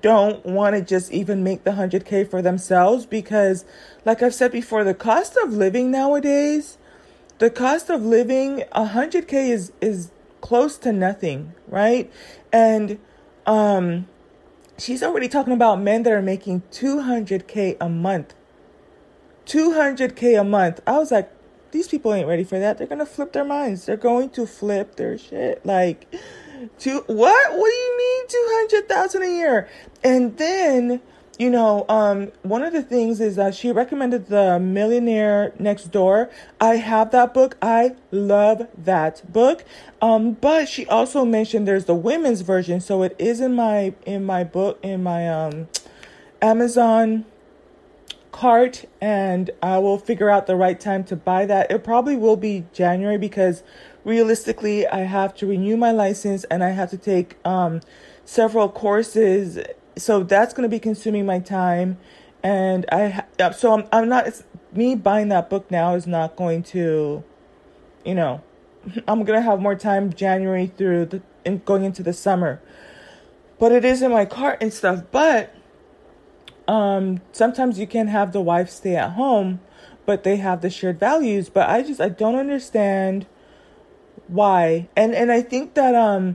don't 0.00 0.44
want 0.46 0.74
to 0.74 0.82
just 0.82 1.12
even 1.12 1.44
make 1.44 1.64
the 1.64 1.72
100K 1.72 2.28
for 2.28 2.42
themselves 2.42 3.06
because, 3.06 3.64
like 4.04 4.22
I've 4.22 4.34
said 4.34 4.52
before, 4.52 4.84
the 4.84 4.94
cost 4.94 5.36
of 5.36 5.52
living 5.52 5.90
nowadays, 5.90 6.78
the 7.38 7.50
cost 7.50 7.90
of 7.90 8.02
living, 8.02 8.64
100K 8.74 9.32
is, 9.50 9.72
is 9.80 10.10
close 10.40 10.78
to 10.78 10.92
nothing, 10.92 11.54
right? 11.68 12.10
And, 12.52 12.98
um, 13.46 14.08
she's 14.78 15.02
already 15.02 15.28
talking 15.28 15.52
about 15.52 15.80
men 15.80 16.02
that 16.04 16.12
are 16.12 16.22
making 16.22 16.62
200K 16.70 17.76
a 17.80 17.88
month. 17.88 18.34
200K 19.46 20.40
a 20.40 20.44
month. 20.44 20.80
I 20.86 20.98
was 20.98 21.10
like, 21.10 21.30
these 21.70 21.88
people 21.88 22.14
ain't 22.14 22.28
ready 22.28 22.44
for 22.44 22.58
that. 22.58 22.78
They're 22.78 22.86
going 22.86 23.00
to 23.00 23.06
flip 23.06 23.32
their 23.32 23.44
minds. 23.44 23.86
They're 23.86 23.96
going 23.96 24.30
to 24.30 24.46
flip 24.46 24.96
their 24.96 25.18
shit. 25.18 25.64
Like, 25.66 26.06
Two 26.78 27.04
what? 27.06 27.52
What 27.52 27.70
do 27.70 27.76
you 27.76 27.98
mean 27.98 28.28
two 28.28 28.46
hundred 28.50 28.88
thousand 28.88 29.22
a 29.22 29.30
year? 29.30 29.68
And 30.02 30.36
then 30.36 31.00
you 31.38 31.50
know, 31.50 31.84
um, 31.88 32.30
one 32.42 32.62
of 32.62 32.72
the 32.72 32.82
things 32.82 33.20
is 33.20 33.34
that 33.36 33.56
she 33.56 33.72
recommended 33.72 34.28
the 34.28 34.60
Millionaire 34.60 35.52
Next 35.58 35.90
Door. 35.90 36.30
I 36.60 36.76
have 36.76 37.10
that 37.10 37.34
book. 37.34 37.56
I 37.60 37.96
love 38.12 38.68
that 38.78 39.32
book. 39.32 39.64
Um, 40.00 40.32
but 40.34 40.68
she 40.68 40.86
also 40.86 41.24
mentioned 41.24 41.66
there's 41.66 41.86
the 41.86 41.94
women's 41.94 42.42
version, 42.42 42.80
so 42.80 43.02
it 43.02 43.16
is 43.18 43.40
in 43.40 43.54
my 43.54 43.94
in 44.06 44.24
my 44.24 44.44
book 44.44 44.78
in 44.82 45.02
my 45.02 45.28
um 45.28 45.68
Amazon 46.40 47.24
cart 48.30 48.84
and 49.00 49.50
I 49.62 49.78
will 49.78 49.96
figure 49.96 50.28
out 50.28 50.48
the 50.48 50.56
right 50.56 50.78
time 50.78 51.04
to 51.04 51.16
buy 51.16 51.46
that. 51.46 51.70
It 51.70 51.84
probably 51.84 52.16
will 52.16 52.36
be 52.36 52.64
January 52.72 53.16
because 53.16 53.62
realistically 54.04 54.86
I 54.86 55.00
have 55.00 55.34
to 55.36 55.46
renew 55.46 55.76
my 55.76 55.90
license 55.90 56.44
and 56.44 56.62
I 56.62 56.70
have 56.70 56.90
to 56.90 56.98
take 56.98 57.36
um, 57.44 57.80
several 58.24 58.68
courses. 58.68 59.58
So 59.96 60.22
that's 60.22 60.52
going 60.52 60.68
to 60.68 60.74
be 60.74 60.78
consuming 60.78 61.26
my 61.26 61.40
time. 61.40 61.98
And 62.42 62.84
I, 62.92 63.24
so 63.56 63.72
I'm, 63.72 63.88
I'm 63.92 64.08
not, 64.08 64.26
me 64.72 64.94
buying 64.94 65.28
that 65.28 65.48
book 65.48 65.70
now 65.70 65.94
is 65.94 66.06
not 66.06 66.36
going 66.36 66.62
to, 66.64 67.24
you 68.04 68.14
know, 68.14 68.42
I'm 69.08 69.24
going 69.24 69.38
to 69.38 69.42
have 69.42 69.60
more 69.60 69.74
time 69.74 70.12
January 70.12 70.66
through 70.66 71.06
the, 71.06 71.22
and 71.44 71.64
going 71.64 71.84
into 71.84 72.02
the 72.02 72.12
summer. 72.12 72.60
But 73.58 73.72
it 73.72 73.84
is 73.84 74.02
in 74.02 74.10
my 74.10 74.24
cart 74.24 74.58
and 74.60 74.72
stuff. 74.72 75.04
But 75.10 75.54
um, 76.66 77.20
sometimes 77.32 77.78
you 77.78 77.86
can 77.86 78.08
have 78.08 78.32
the 78.32 78.40
wife 78.40 78.68
stay 78.68 78.96
at 78.96 79.12
home, 79.12 79.60
but 80.06 80.24
they 80.24 80.36
have 80.36 80.60
the 80.60 80.70
shared 80.70 80.98
values. 80.98 81.48
But 81.48 81.68
I 81.68 81.82
just 81.82 82.00
I 82.00 82.08
don't 82.08 82.34
understand 82.34 83.26
why. 84.28 84.88
And 84.96 85.14
and 85.14 85.30
I 85.30 85.42
think 85.42 85.74
that 85.74 85.94
um, 85.94 86.34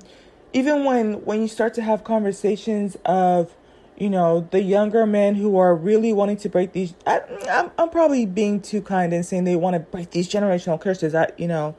even 0.54 0.86
when 0.86 1.26
when 1.26 1.42
you 1.42 1.48
start 1.48 1.74
to 1.76 1.82
have 1.82 2.04
conversations 2.04 2.98
of 3.06 3.56
you 3.98 4.10
know 4.10 4.48
the 4.52 4.62
younger 4.62 5.06
men 5.06 5.36
who 5.36 5.58
are 5.58 5.76
really 5.76 6.14
wanting 6.14 6.38
to 6.38 6.50
break 6.50 6.72
these 6.72 6.94
I, 7.06 7.22
I'm, 7.50 7.70
I'm 7.78 7.90
probably 7.90 8.26
being 8.26 8.62
too 8.62 8.82
kind 8.82 9.12
and 9.12 9.26
saying 9.26 9.44
they 9.44 9.58
want 9.58 9.74
to 9.74 9.82
break 9.82 10.12
these 10.12 10.30
generational 10.30 10.80
curses 10.80 11.14
I, 11.14 11.32
you 11.38 11.50
know 11.50 11.76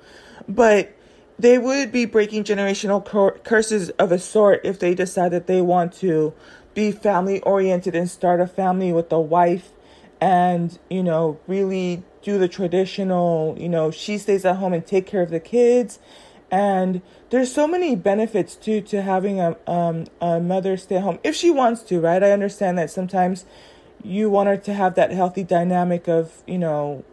but 0.46 0.94
they 1.38 1.56
would 1.56 1.90
be 1.90 2.04
breaking 2.04 2.44
generational 2.44 3.02
curses 3.42 3.88
of 3.90 4.12
a 4.12 4.18
sort 4.18 4.60
if 4.64 4.78
they 4.78 4.94
decide 4.94 5.30
that 5.30 5.46
they 5.46 5.62
want 5.62 5.94
to 5.94 6.34
be 6.74 6.92
family 6.92 7.40
oriented 7.40 7.94
and 7.94 8.10
start 8.10 8.40
a 8.40 8.46
family 8.46 8.92
with 8.92 9.10
a 9.10 9.20
wife 9.20 9.70
and, 10.20 10.78
you 10.90 11.02
know, 11.02 11.40
really 11.46 12.02
do 12.22 12.38
the 12.38 12.48
traditional, 12.48 13.56
you 13.58 13.68
know, 13.68 13.90
she 13.90 14.18
stays 14.18 14.44
at 14.44 14.56
home 14.56 14.72
and 14.72 14.86
take 14.86 15.06
care 15.06 15.22
of 15.22 15.30
the 15.30 15.40
kids. 15.40 15.98
And 16.50 17.00
there's 17.30 17.52
so 17.52 17.66
many 17.66 17.94
benefits 17.94 18.56
too 18.56 18.80
to 18.82 19.02
having 19.02 19.40
a 19.40 19.56
um, 19.68 20.06
a 20.20 20.40
mother 20.40 20.76
stay 20.76 20.96
at 20.96 21.02
home 21.02 21.18
if 21.22 21.36
she 21.36 21.50
wants 21.50 21.82
to, 21.84 22.00
right? 22.00 22.22
I 22.22 22.32
understand 22.32 22.76
that 22.78 22.90
sometimes 22.90 23.44
you 24.02 24.28
want 24.28 24.48
her 24.48 24.56
to 24.56 24.74
have 24.74 24.94
that 24.96 25.12
healthy 25.12 25.44
dynamic 25.44 26.08
of, 26.08 26.42
you 26.46 26.58
know, 26.58 27.04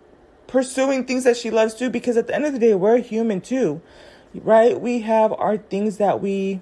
pursuing 0.48 1.06
things 1.06 1.24
that 1.26 1.38
she 1.38 1.52
loves 1.52 1.74
to 1.76 1.90
because 1.90 2.18
at 2.18 2.28
the 2.28 2.36
end 2.36 2.46
of 2.46 2.54
the 2.54 2.60
day 2.60 2.74
we're 2.74 2.98
human 2.98 3.42
too. 3.42 3.82
Right? 4.34 4.80
We 4.80 5.02
have 5.02 5.32
our 5.34 5.58
things 5.58 5.98
that 5.98 6.22
we 6.22 6.62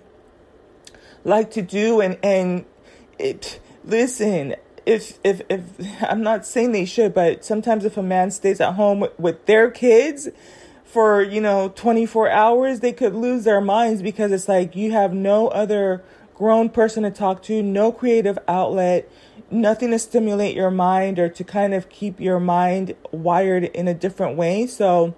like 1.23 1.51
to 1.51 1.61
do 1.61 2.01
and 2.01 2.17
and 2.21 2.65
it 3.17 3.59
listen 3.83 4.55
if 4.85 5.19
if 5.23 5.41
if 5.49 5.63
i'm 6.01 6.21
not 6.21 6.45
saying 6.45 6.71
they 6.71 6.85
should 6.85 7.13
but 7.13 7.43
sometimes 7.43 7.85
if 7.85 7.97
a 7.97 8.03
man 8.03 8.31
stays 8.31 8.61
at 8.61 8.73
home 8.73 9.05
with, 9.17 9.45
their 9.45 9.69
kids 9.69 10.29
for 10.83 11.21
you 11.21 11.41
know 11.41 11.69
24 11.75 12.29
hours 12.29 12.79
they 12.79 12.93
could 12.93 13.13
lose 13.13 13.43
their 13.43 13.61
minds 13.61 14.01
because 14.01 14.31
it's 14.31 14.47
like 14.47 14.75
you 14.75 14.91
have 14.91 15.13
no 15.13 15.47
other 15.49 16.03
grown 16.33 16.69
person 16.69 17.03
to 17.03 17.11
talk 17.11 17.41
to 17.41 17.61
no 17.61 17.91
creative 17.91 18.37
outlet 18.47 19.09
nothing 19.51 19.91
to 19.91 19.99
stimulate 19.99 20.55
your 20.55 20.71
mind 20.71 21.19
or 21.19 21.29
to 21.29 21.43
kind 21.43 21.73
of 21.73 21.89
keep 21.89 22.19
your 22.19 22.39
mind 22.39 22.95
wired 23.11 23.65
in 23.65 23.87
a 23.87 23.93
different 23.93 24.37
way. 24.37 24.67
So 24.67 25.15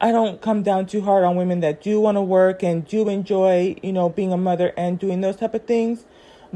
I 0.00 0.10
don't 0.10 0.40
come 0.40 0.62
down 0.62 0.86
too 0.86 1.02
hard 1.02 1.24
on 1.24 1.36
women 1.36 1.60
that 1.60 1.82
do 1.82 2.00
want 2.00 2.16
to 2.16 2.22
work 2.22 2.62
and 2.62 2.86
do 2.86 3.08
enjoy, 3.08 3.76
you 3.82 3.92
know, 3.92 4.08
being 4.08 4.32
a 4.32 4.36
mother 4.36 4.72
and 4.76 4.98
doing 4.98 5.20
those 5.20 5.36
type 5.36 5.54
of 5.54 5.64
things 5.64 6.04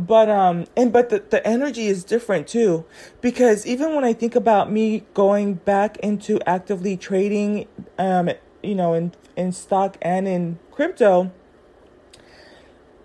but 0.07 0.31
um 0.31 0.67
and 0.77 0.93
but 0.93 1.11
the, 1.11 1.23
the 1.31 1.45
energy 1.47 1.87
is 1.87 2.05
different 2.05 2.47
too. 2.47 2.85
Because 3.21 3.67
even 3.67 3.95
when 3.95 4.05
i 4.05 4.13
think 4.13 4.37
about 4.37 4.71
me 4.71 5.05
going 5.15 5.55
back 5.55 5.97
into 5.99 6.41
actively 6.49 6.97
trading 6.97 7.67
um 7.99 8.31
you 8.63 8.75
know 8.75 8.95
in 8.95 9.13
in 9.37 9.53
stock 9.53 9.99
and 10.03 10.29
in 10.29 10.59
crypto 10.71 11.33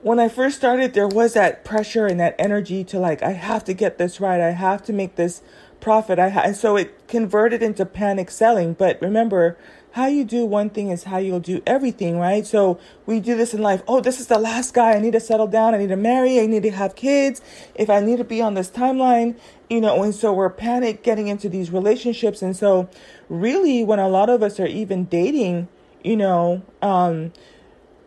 when 0.01 0.19
i 0.19 0.27
first 0.27 0.57
started 0.57 0.93
there 0.93 1.07
was 1.07 1.33
that 1.33 1.65
pressure 1.65 2.05
and 2.07 2.19
that 2.19 2.35
energy 2.39 2.83
to 2.83 2.99
like 2.99 3.23
i 3.23 3.31
have 3.31 3.63
to 3.63 3.73
get 3.73 3.97
this 3.97 4.19
right. 4.19 4.41
I 4.41 4.51
have 4.51 4.83
to 4.83 4.93
make 4.93 5.15
this 5.15 5.41
profit. 5.83 6.17
I 6.17 6.29
ha- 6.29 6.43
and 6.45 6.55
so 6.55 6.77
it 6.77 7.07
converted 7.07 7.61
into 7.61 7.85
panic 7.85 8.31
selling. 8.31 8.73
But 8.73 8.99
remember 9.01 9.57
how 9.93 10.07
you 10.07 10.23
do 10.23 10.43
one 10.43 10.71
thing 10.71 10.89
is 10.89 11.03
how 11.03 11.19
you'll 11.19 11.39
do 11.39 11.61
everything, 11.67 12.17
right? 12.17 12.47
So 12.47 12.79
we 13.05 13.19
do 13.19 13.37
this 13.37 13.53
in 13.53 13.61
life. 13.61 13.83
Oh, 13.87 14.01
this 14.01 14.19
is 14.19 14.25
the 14.25 14.39
last 14.39 14.73
guy. 14.73 14.93
I 14.93 14.99
need 14.99 15.13
to 15.13 15.19
settle 15.19 15.45
down. 15.45 15.75
I 15.75 15.77
need 15.77 15.89
to 15.89 15.95
marry. 15.95 16.39
I 16.39 16.47
need 16.47 16.63
to 16.63 16.71
have 16.71 16.95
kids. 16.95 17.41
If 17.75 17.91
I 17.91 17.99
need 17.99 18.17
to 18.17 18.23
be 18.23 18.41
on 18.41 18.55
this 18.55 18.71
timeline, 18.71 19.37
you 19.69 19.79
know, 19.79 20.01
and 20.01 20.13
so 20.13 20.33
we're 20.33 20.49
panic 20.49 21.03
getting 21.03 21.27
into 21.27 21.47
these 21.47 21.69
relationships. 21.69 22.41
And 22.41 22.57
so 22.57 22.89
really 23.29 23.83
when 23.83 23.99
a 23.99 24.07
lot 24.07 24.31
of 24.31 24.41
us 24.41 24.59
are 24.59 24.65
even 24.65 25.05
dating, 25.05 25.67
you 26.03 26.17
know, 26.17 26.63
um, 26.81 27.31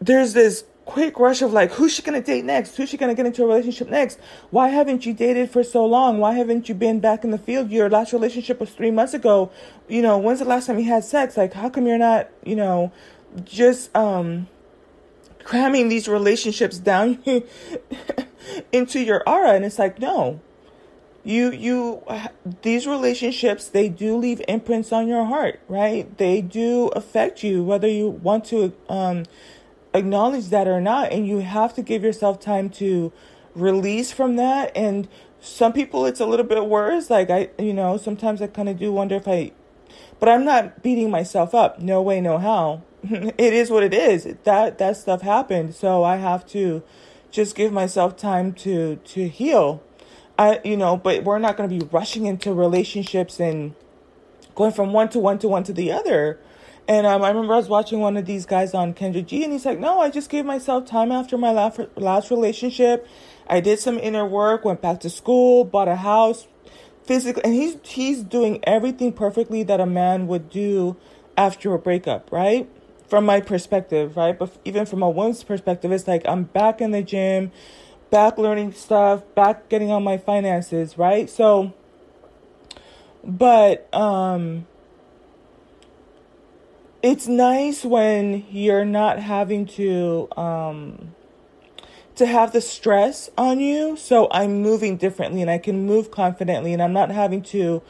there's 0.01 0.33
this 0.33 0.65
quick 0.87 1.19
rush 1.19 1.43
of 1.43 1.53
like, 1.53 1.73
who's 1.73 1.93
she 1.93 2.01
gonna 2.01 2.23
date 2.23 2.45
next? 2.45 2.77
Who's 2.77 2.89
she 2.89 2.97
gonna 2.97 3.15
get 3.15 3.27
into 3.27 3.43
a 3.43 3.47
relationship 3.47 3.91
next? 3.91 4.19
Why 4.51 4.69
haven't 4.69 5.05
you 5.05 5.13
dated 5.13 5.51
for 5.51 5.63
so 5.63 5.85
long? 5.85 6.19
Why 6.19 6.33
haven't 6.33 6.69
you 6.69 6.75
been 6.75 7.01
back 7.01 7.25
in 7.25 7.33
the 7.33 7.39
field? 7.39 7.71
Your 7.71 7.91
last 7.91 8.13
relationship 8.13 8.61
was 8.61 8.71
three 8.71 8.93
months 8.93 9.13
ago. 9.13 9.51
You 9.89 10.01
know, 10.01 10.17
when's 10.17 10.39
the 10.39 10.45
last 10.47 10.67
time 10.67 10.79
you 10.79 10.87
had 10.87 11.05
sex? 11.05 11.37
Like, 11.37 11.53
how 11.53 11.69
come 11.69 11.87
you're 11.87 11.99
not, 11.99 12.31
you 12.45 12.57
know, 12.57 12.93
just 13.45 13.95
um 13.95 14.47
cramming 15.45 15.89
these 15.89 16.09
relationships 16.09 16.79
down 16.79 17.23
into 18.73 19.01
your 19.01 19.23
aura? 19.29 19.53
And 19.53 19.65
it's 19.65 19.79
like, 19.79 19.99
no. 19.99 20.41
You 21.25 21.51
you 21.51 22.05
these 22.63 22.87
relationships 22.87 23.69
they 23.69 23.89
do 23.89 24.17
leave 24.17 24.41
imprints 24.47 24.93
on 24.93 25.09
your 25.09 25.25
heart, 25.25 25.59
right? 25.69 26.17
They 26.19 26.41
do 26.41 26.87
affect 26.95 27.43
you 27.43 27.65
whether 27.65 27.89
you 27.89 28.09
want 28.09 28.45
to 28.47 28.73
um 28.89 29.25
acknowledge 29.97 30.49
that 30.49 30.69
or 30.69 30.81
not 30.81 31.13
and 31.13 31.27
you 31.27 31.39
have 31.39 31.75
to 31.75 31.83
give 31.83 32.03
yourself 32.03 32.41
time 32.41 32.71
to 32.71 33.13
release 33.55 34.13
from 34.13 34.37
that. 34.37 34.73
And 34.77 35.09
some 35.41 35.73
people 35.73 36.07
it's 36.07 36.21
a 36.21 36.27
little 36.27 36.47
bit 36.47 36.67
worse. 36.67 37.11
Like 37.11 37.31
i 37.31 37.51
you 37.59 37.73
know 37.73 37.97
sometimes 37.97 38.43
i 38.43 38.47
kind 38.47 38.69
of 38.69 38.79
do 38.79 38.93
wonder 38.93 39.17
if 39.17 39.29
i 39.29 39.53
but 40.19 40.29
i'm 40.29 40.45
not 40.45 40.83
beating 40.83 41.11
myself 41.11 41.55
up. 41.55 41.81
No 41.81 42.03
way 42.03 42.21
no 42.21 42.39
how. 42.39 42.83
It 43.39 43.53
is 43.53 43.71
what 43.71 43.83
it 43.83 43.95
is. 43.95 44.25
That 44.45 44.79
that 44.79 44.97
stuff 44.97 45.23
happened. 45.23 45.75
So 45.75 46.05
i 46.05 46.17
have 46.17 46.47
to 46.49 46.83
just 47.31 47.55
give 47.55 47.73
myself 47.73 48.17
time 48.17 48.53
to 48.55 48.97
to 48.97 49.29
heal. 49.29 49.83
I 50.39 50.61
you 50.65 50.77
know 50.77 50.97
but 50.97 51.25
we're 51.25 51.39
not 51.39 51.57
going 51.57 51.69
to 51.69 51.79
be 51.79 51.87
rushing 51.91 52.27
into 52.27 52.53
relationships 52.53 53.41
and 53.41 53.75
going 54.55 54.73
from 54.73 54.93
one 54.93 55.09
to 55.11 55.19
one 55.19 55.39
to 55.39 55.49
one 55.49 55.65
to 55.65 55.73
the 55.73 55.93
other 55.93 56.39
and 56.89 57.07
um, 57.07 57.23
I 57.23 57.29
remember 57.29 57.55
I 57.55 57.57
was 57.57 57.69
watching 57.69 58.01
one 58.01 58.17
of 58.17 58.27
these 58.27 58.47
guys 58.47 58.73
on 58.73 58.95
Kendra 58.95 59.25
G, 59.25 59.43
and 59.43 59.53
he's 59.53 59.65
like, 59.67 59.79
"No, 59.79 60.01
I 60.01 60.11
just 60.11 60.31
gave 60.31 60.45
myself 60.45 60.87
time 60.87 61.11
after 61.11 61.37
my 61.37 61.51
last 61.51 61.81
last 61.97 62.31
relationship. 62.31 63.07
I 63.49 63.61
did 63.61 63.79
some 63.81 63.99
inner 63.99 64.25
work, 64.25 64.65
went 64.65 64.83
back 64.83 65.01
to 65.01 65.11
school, 65.11 65.65
bought 65.65 65.89
a 65.89 65.97
house, 65.97 66.47
physically, 67.03 67.43
and 67.45 67.55
he's 67.55 67.77
he's 67.83 68.23
doing 68.23 68.61
everything 68.65 69.13
perfectly 69.13 69.65
that 69.65 69.81
a 69.81 69.87
man 69.87 70.29
would 70.29 70.49
do 70.49 70.97
after 71.37 71.75
a 71.75 71.79
breakup, 71.79 72.31
right? 72.31 72.69
From 73.09 73.25
my 73.25 73.41
perspective, 73.41 74.17
right? 74.17 74.39
But 74.39 74.57
even 74.65 74.87
from 74.87 75.03
a 75.03 75.11
woman's 75.11 75.43
perspective, 75.43 75.91
it's 75.91 76.07
like 76.07 76.23
I'm 76.27 76.45
back 76.45 76.81
in 76.81 76.93
the 76.93 77.03
gym, 77.03 77.51
back 78.11 78.39
learning 78.39 78.73
stuff, 78.73 79.23
back 79.35 79.69
getting 79.69 79.91
on 79.91 80.05
my 80.05 80.19
finances, 80.19 80.97
right? 80.97 81.29
So, 81.29 81.75
but 83.25 83.93
um 83.93 84.67
it's 87.07 87.29
nice 87.29 87.85
when 87.85 88.45
you're 88.51 88.85
not 88.85 89.21
having 89.21 89.65
to 89.65 90.29
um 90.37 91.15
to 92.17 92.27
have 92.27 92.53
the 92.53 92.61
stress 92.61 93.31
on 93.39 93.61
you. 93.61 93.97
So 93.97 94.27
i'm 94.33 94.61
moving 94.61 94.97
differently 94.97 95.41
and 95.41 95.49
i 95.49 95.59
can 95.59 95.87
move 95.87 96.11
confidently 96.11 96.73
and 96.73 96.83
i'm 96.83 96.93
not 96.93 97.11
having 97.11 97.43
to 97.55 97.81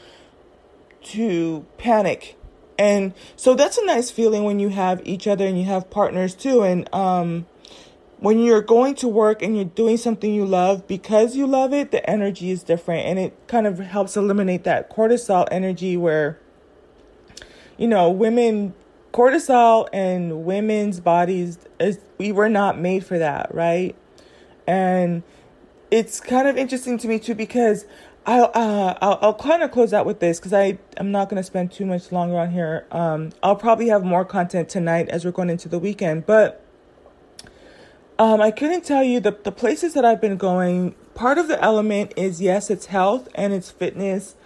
to 1.14 1.64
panic. 1.78 2.36
And 2.78 3.14
so 3.36 3.54
that's 3.54 3.78
a 3.78 3.86
nice 3.86 4.10
feeling 4.10 4.44
when 4.44 4.58
you 4.60 4.68
have 4.68 5.00
each 5.06 5.26
other 5.26 5.46
and 5.46 5.58
you 5.58 5.64
have 5.64 5.88
partners 5.88 6.34
too. 6.34 6.62
And 6.62 6.86
um 6.94 7.46
when 8.18 8.38
you're 8.38 8.60
going 8.60 8.96
to 8.96 9.08
work 9.08 9.40
and 9.40 9.56
you're 9.56 9.64
doing 9.64 9.96
something 9.96 10.34
you 10.34 10.44
love 10.44 10.86
because 10.86 11.36
you 11.36 11.46
love 11.46 11.72
it 11.72 11.90
the 11.90 12.08
energy 12.08 12.50
is 12.50 12.62
different. 12.62 13.06
And 13.06 13.18
it 13.18 13.48
kind 13.48 13.66
of 13.66 13.78
helps 13.78 14.14
eliminate 14.14 14.64
that 14.64 14.90
cortisol 14.90 15.48
energy 15.50 15.96
where 15.96 16.38
you 17.78 17.88
know 17.88 18.10
women 18.10 18.74
cortisol 19.16 19.88
and 19.92 20.44
women's 20.44 21.00
bodies 21.00 21.58
is 21.80 21.98
we 22.18 22.32
were 22.32 22.50
not 22.50 22.78
made 22.78 23.02
for 23.04 23.18
that, 23.18 23.44
right? 23.54 23.94
And 24.66 25.22
it's 25.90 26.20
kind 26.20 26.46
of 26.46 26.56
interesting 26.56 26.98
to 26.98 27.08
me 27.08 27.18
too 27.18 27.34
because 27.34 27.86
I'll 28.26 28.50
uh, 28.54 28.94
I'll, 29.00 29.18
I'll 29.22 29.34
kind 29.34 29.62
of 29.62 29.70
close 29.70 29.92
out 29.92 30.04
with 30.04 30.20
this 30.20 30.38
because 30.38 30.52
I 30.52 30.78
I'm 30.98 31.10
not 31.10 31.28
going 31.30 31.40
to 31.44 31.48
spend 31.52 31.72
too 31.72 31.86
much 31.86 32.12
longer 32.12 32.36
on 32.38 32.50
here. 32.50 32.84
Um, 32.90 33.30
I'll 33.42 33.56
probably 33.56 33.88
have 33.88 34.04
more 34.04 34.24
content 34.24 34.68
tonight 34.68 35.08
as 35.08 35.24
we're 35.24 35.30
going 35.40 35.50
into 35.50 35.68
the 35.68 35.78
weekend, 35.78 36.26
but 36.26 36.62
Um, 38.18 38.40
I 38.40 38.50
couldn't 38.50 38.82
tell 38.82 39.04
you 39.04 39.20
the, 39.20 39.32
the 39.48 39.52
places 39.52 39.92
that 39.92 40.04
I've 40.04 40.22
been 40.22 40.38
going. 40.38 40.94
Part 41.14 41.36
of 41.36 41.48
the 41.48 41.58
element 41.62 42.14
is 42.16 42.40
yes, 42.40 42.70
it's 42.70 42.86
health 42.86 43.28
and 43.34 43.52
it's 43.52 43.70
fitness, 43.70 44.36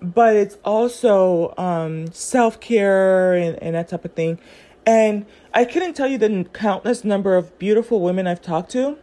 but 0.00 0.36
it's 0.36 0.56
also 0.64 1.54
um, 1.56 2.12
self 2.12 2.60
care 2.60 3.34
and, 3.34 3.60
and 3.62 3.74
that 3.74 3.88
type 3.88 4.04
of 4.04 4.12
thing. 4.12 4.38
And 4.84 5.26
I 5.52 5.64
couldn't 5.64 5.94
tell 5.94 6.06
you 6.06 6.18
the 6.18 6.46
countless 6.52 7.04
number 7.04 7.34
of 7.36 7.58
beautiful 7.58 8.00
women 8.00 8.26
I've 8.26 8.42
talked 8.42 8.70
to. 8.72 8.98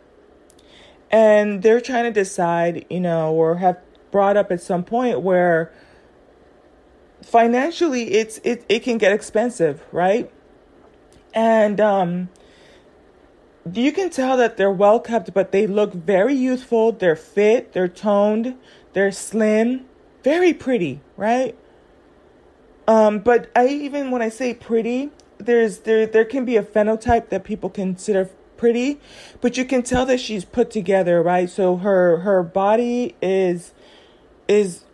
And 1.11 1.61
they're 1.61 1.81
trying 1.81 2.05
to 2.05 2.11
decide, 2.11 2.85
you 2.89 2.99
know, 2.99 3.33
or 3.33 3.57
have 3.57 3.77
brought 4.09 4.37
up 4.37 4.51
at 4.51 4.61
some 4.61 4.83
point 4.83 5.21
where 5.21 5.71
financially 7.21 8.13
it's 8.13 8.37
it, 8.43 8.65
it 8.69 8.79
can 8.79 8.97
get 8.97 9.11
expensive, 9.11 9.83
right? 9.91 10.31
And 11.33 11.79
um 11.79 12.29
you 13.71 13.91
can 13.91 14.09
tell 14.09 14.37
that 14.37 14.57
they're 14.57 14.71
well 14.71 14.99
kept, 14.99 15.33
but 15.33 15.51
they 15.51 15.67
look 15.67 15.93
very 15.93 16.33
youthful, 16.33 16.91
they're 16.91 17.15
fit, 17.15 17.73
they're 17.73 17.87
toned, 17.87 18.57
they're 18.91 19.11
slim, 19.11 19.85
very 20.23 20.53
pretty, 20.53 21.01
right? 21.17 21.55
Um, 22.87 23.19
but 23.19 23.49
I 23.55 23.67
even 23.67 24.11
when 24.11 24.21
I 24.21 24.29
say 24.29 24.53
pretty, 24.53 25.11
there's 25.37 25.79
there 25.79 26.05
there 26.05 26.25
can 26.25 26.45
be 26.45 26.57
a 26.57 26.63
phenotype 26.63 27.29
that 27.29 27.43
people 27.43 27.69
consider 27.69 28.29
pretty, 28.57 28.99
but 29.41 29.57
you 29.57 29.65
can 29.65 29.83
tell 29.83 30.05
that 30.05 30.19
she's 30.19 30.45
put 30.45 30.71
together, 30.71 31.21
right? 31.21 31.49
So 31.49 31.77
her 31.77 32.17
her 32.19 32.43
body 32.43 33.15
is 33.21 33.73
is 34.47 34.85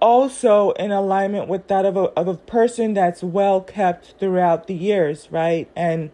also 0.00 0.72
in 0.72 0.90
alignment 0.90 1.48
with 1.48 1.68
that 1.68 1.86
of 1.86 1.96
a 1.96 2.04
of 2.18 2.28
a 2.28 2.34
person 2.34 2.94
that's 2.94 3.22
well 3.22 3.60
kept 3.60 4.14
throughout 4.18 4.66
the 4.66 4.74
years, 4.74 5.28
right? 5.30 5.70
And 5.74 6.10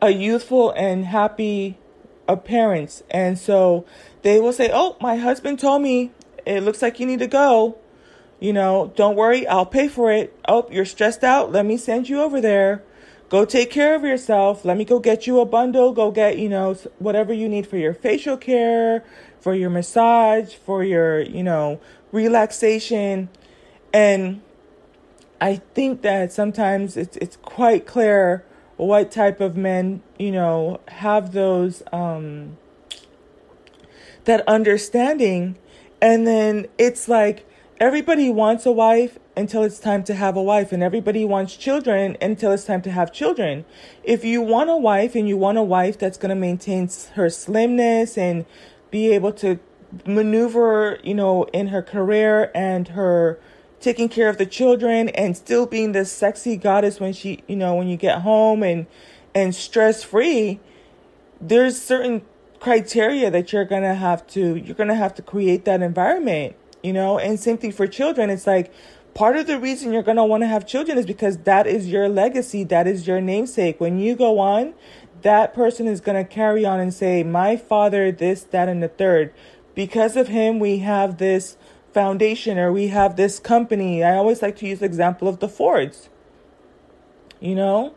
a 0.00 0.10
youthful 0.10 0.70
and 0.70 1.06
happy 1.06 1.78
appearance. 2.26 3.02
And 3.10 3.38
so 3.38 3.84
they 4.22 4.40
will 4.40 4.52
say, 4.52 4.70
"Oh, 4.72 4.96
my 5.00 5.16
husband 5.16 5.58
told 5.58 5.82
me 5.82 6.10
it 6.46 6.62
looks 6.62 6.82
like 6.82 7.00
you 7.00 7.06
need 7.06 7.20
to 7.20 7.26
go." 7.26 7.76
You 8.40 8.52
know, 8.52 8.92
don't 8.96 9.16
worry, 9.16 9.46
I'll 9.46 9.64
pay 9.66 9.88
for 9.88 10.10
it. 10.10 10.36
Oh, 10.46 10.66
you're 10.70 10.84
stressed 10.84 11.24
out. 11.24 11.52
Let 11.52 11.64
me 11.64 11.76
send 11.76 12.08
you 12.08 12.20
over 12.20 12.40
there. 12.40 12.82
Go 13.30 13.44
take 13.44 13.70
care 13.70 13.94
of 13.94 14.02
yourself. 14.02 14.64
Let 14.64 14.76
me 14.76 14.84
go 14.84 14.98
get 14.98 15.26
you 15.26 15.40
a 15.40 15.46
bundle. 15.46 15.92
Go 15.92 16.10
get, 16.10 16.38
you 16.38 16.48
know, 16.48 16.74
whatever 16.98 17.32
you 17.32 17.48
need 17.48 17.66
for 17.66 17.76
your 17.78 17.94
facial 17.94 18.36
care, 18.36 19.02
for 19.40 19.54
your 19.54 19.70
massage, 19.70 20.54
for 20.54 20.84
your, 20.84 21.20
you 21.20 21.42
know, 21.42 21.80
relaxation. 22.12 23.28
And 23.92 24.42
I 25.40 25.56
think 25.74 26.02
that 26.02 26.32
sometimes 26.32 26.96
it's 26.96 27.16
it's 27.16 27.36
quite 27.36 27.86
clear 27.86 28.44
what 28.76 29.10
type 29.10 29.40
of 29.40 29.56
men, 29.56 30.02
you 30.18 30.32
know, 30.32 30.80
have 30.88 31.32
those 31.32 31.82
um 31.92 32.56
that 34.24 34.46
understanding 34.48 35.56
and 36.00 36.26
then 36.26 36.66
it's 36.78 37.08
like 37.08 37.46
everybody 37.80 38.30
wants 38.30 38.66
a 38.66 38.72
wife 38.72 39.18
until 39.36 39.62
it's 39.62 39.78
time 39.78 40.04
to 40.04 40.14
have 40.14 40.36
a 40.36 40.42
wife 40.42 40.72
and 40.72 40.82
everybody 40.82 41.24
wants 41.24 41.56
children 41.56 42.16
until 42.20 42.52
it's 42.52 42.64
time 42.64 42.82
to 42.82 42.90
have 42.90 43.12
children. 43.12 43.64
If 44.02 44.24
you 44.24 44.40
want 44.40 44.70
a 44.70 44.76
wife 44.76 45.14
and 45.14 45.28
you 45.28 45.36
want 45.36 45.58
a 45.58 45.62
wife 45.62 45.98
that's 45.98 46.16
going 46.16 46.30
to 46.30 46.36
maintain 46.36 46.88
her 47.14 47.28
slimness 47.28 48.16
and 48.16 48.46
be 48.90 49.12
able 49.12 49.32
to 49.32 49.58
maneuver, 50.06 50.98
you 51.02 51.14
know, 51.14 51.44
in 51.52 51.68
her 51.68 51.82
career 51.82 52.50
and 52.54 52.88
her 52.88 53.38
taking 53.80 54.08
care 54.08 54.28
of 54.28 54.38
the 54.38 54.46
children 54.46 55.08
and 55.10 55.36
still 55.36 55.66
being 55.66 55.92
this 55.92 56.10
sexy 56.10 56.56
goddess 56.56 57.00
when 57.00 57.12
she, 57.12 57.42
you 57.46 57.56
know, 57.56 57.74
when 57.74 57.88
you 57.88 57.96
get 57.96 58.22
home 58.22 58.62
and 58.62 58.86
and 59.34 59.54
stress 59.54 60.04
free, 60.04 60.60
there's 61.40 61.80
certain 61.80 62.22
criteria 62.64 63.30
that 63.30 63.52
you're 63.52 63.66
going 63.66 63.82
to 63.82 63.94
have 63.94 64.26
to 64.26 64.56
you're 64.56 64.74
going 64.74 64.88
to 64.88 64.94
have 64.94 65.14
to 65.14 65.22
create 65.22 65.64
that 65.66 65.82
environment 65.82 66.56
you 66.84 66.92
know? 66.92 67.18
And 67.18 67.40
same 67.40 67.56
thing 67.56 67.72
for 67.72 67.86
children. 67.86 68.28
It's 68.30 68.46
like 68.46 68.72
part 69.14 69.36
of 69.36 69.46
the 69.46 69.58
reason 69.58 69.92
you're 69.92 70.02
going 70.02 70.18
to 70.18 70.24
want 70.24 70.42
to 70.42 70.46
have 70.46 70.66
children 70.66 70.98
is 70.98 71.06
because 71.06 71.38
that 71.38 71.66
is 71.66 71.88
your 71.88 72.08
legacy 72.08 72.62
that 72.64 72.86
is 72.86 73.06
your 73.06 73.20
namesake. 73.20 73.80
When 73.80 73.98
you 73.98 74.14
go 74.14 74.38
on 74.38 74.74
that 75.22 75.54
person 75.54 75.86
is 75.86 76.02
going 76.02 76.22
to 76.22 76.30
carry 76.30 76.66
on 76.66 76.80
and 76.80 76.92
say 76.92 77.22
my 77.22 77.56
father 77.56 78.12
this 78.12 78.42
that 78.44 78.68
and 78.68 78.82
the 78.82 78.88
third. 78.88 79.32
Because 79.74 80.16
of 80.16 80.28
him 80.28 80.58
we 80.58 80.78
have 80.78 81.16
this 81.16 81.56
foundation 81.92 82.58
or 82.58 82.70
we 82.70 82.88
have 82.88 83.16
this 83.16 83.38
company. 83.38 84.04
I 84.04 84.16
always 84.16 84.42
like 84.42 84.56
to 84.56 84.66
use 84.66 84.80
the 84.80 84.86
example 84.86 85.26
of 85.26 85.40
the 85.40 85.48
fords 85.48 86.10
you 87.40 87.54
know 87.54 87.94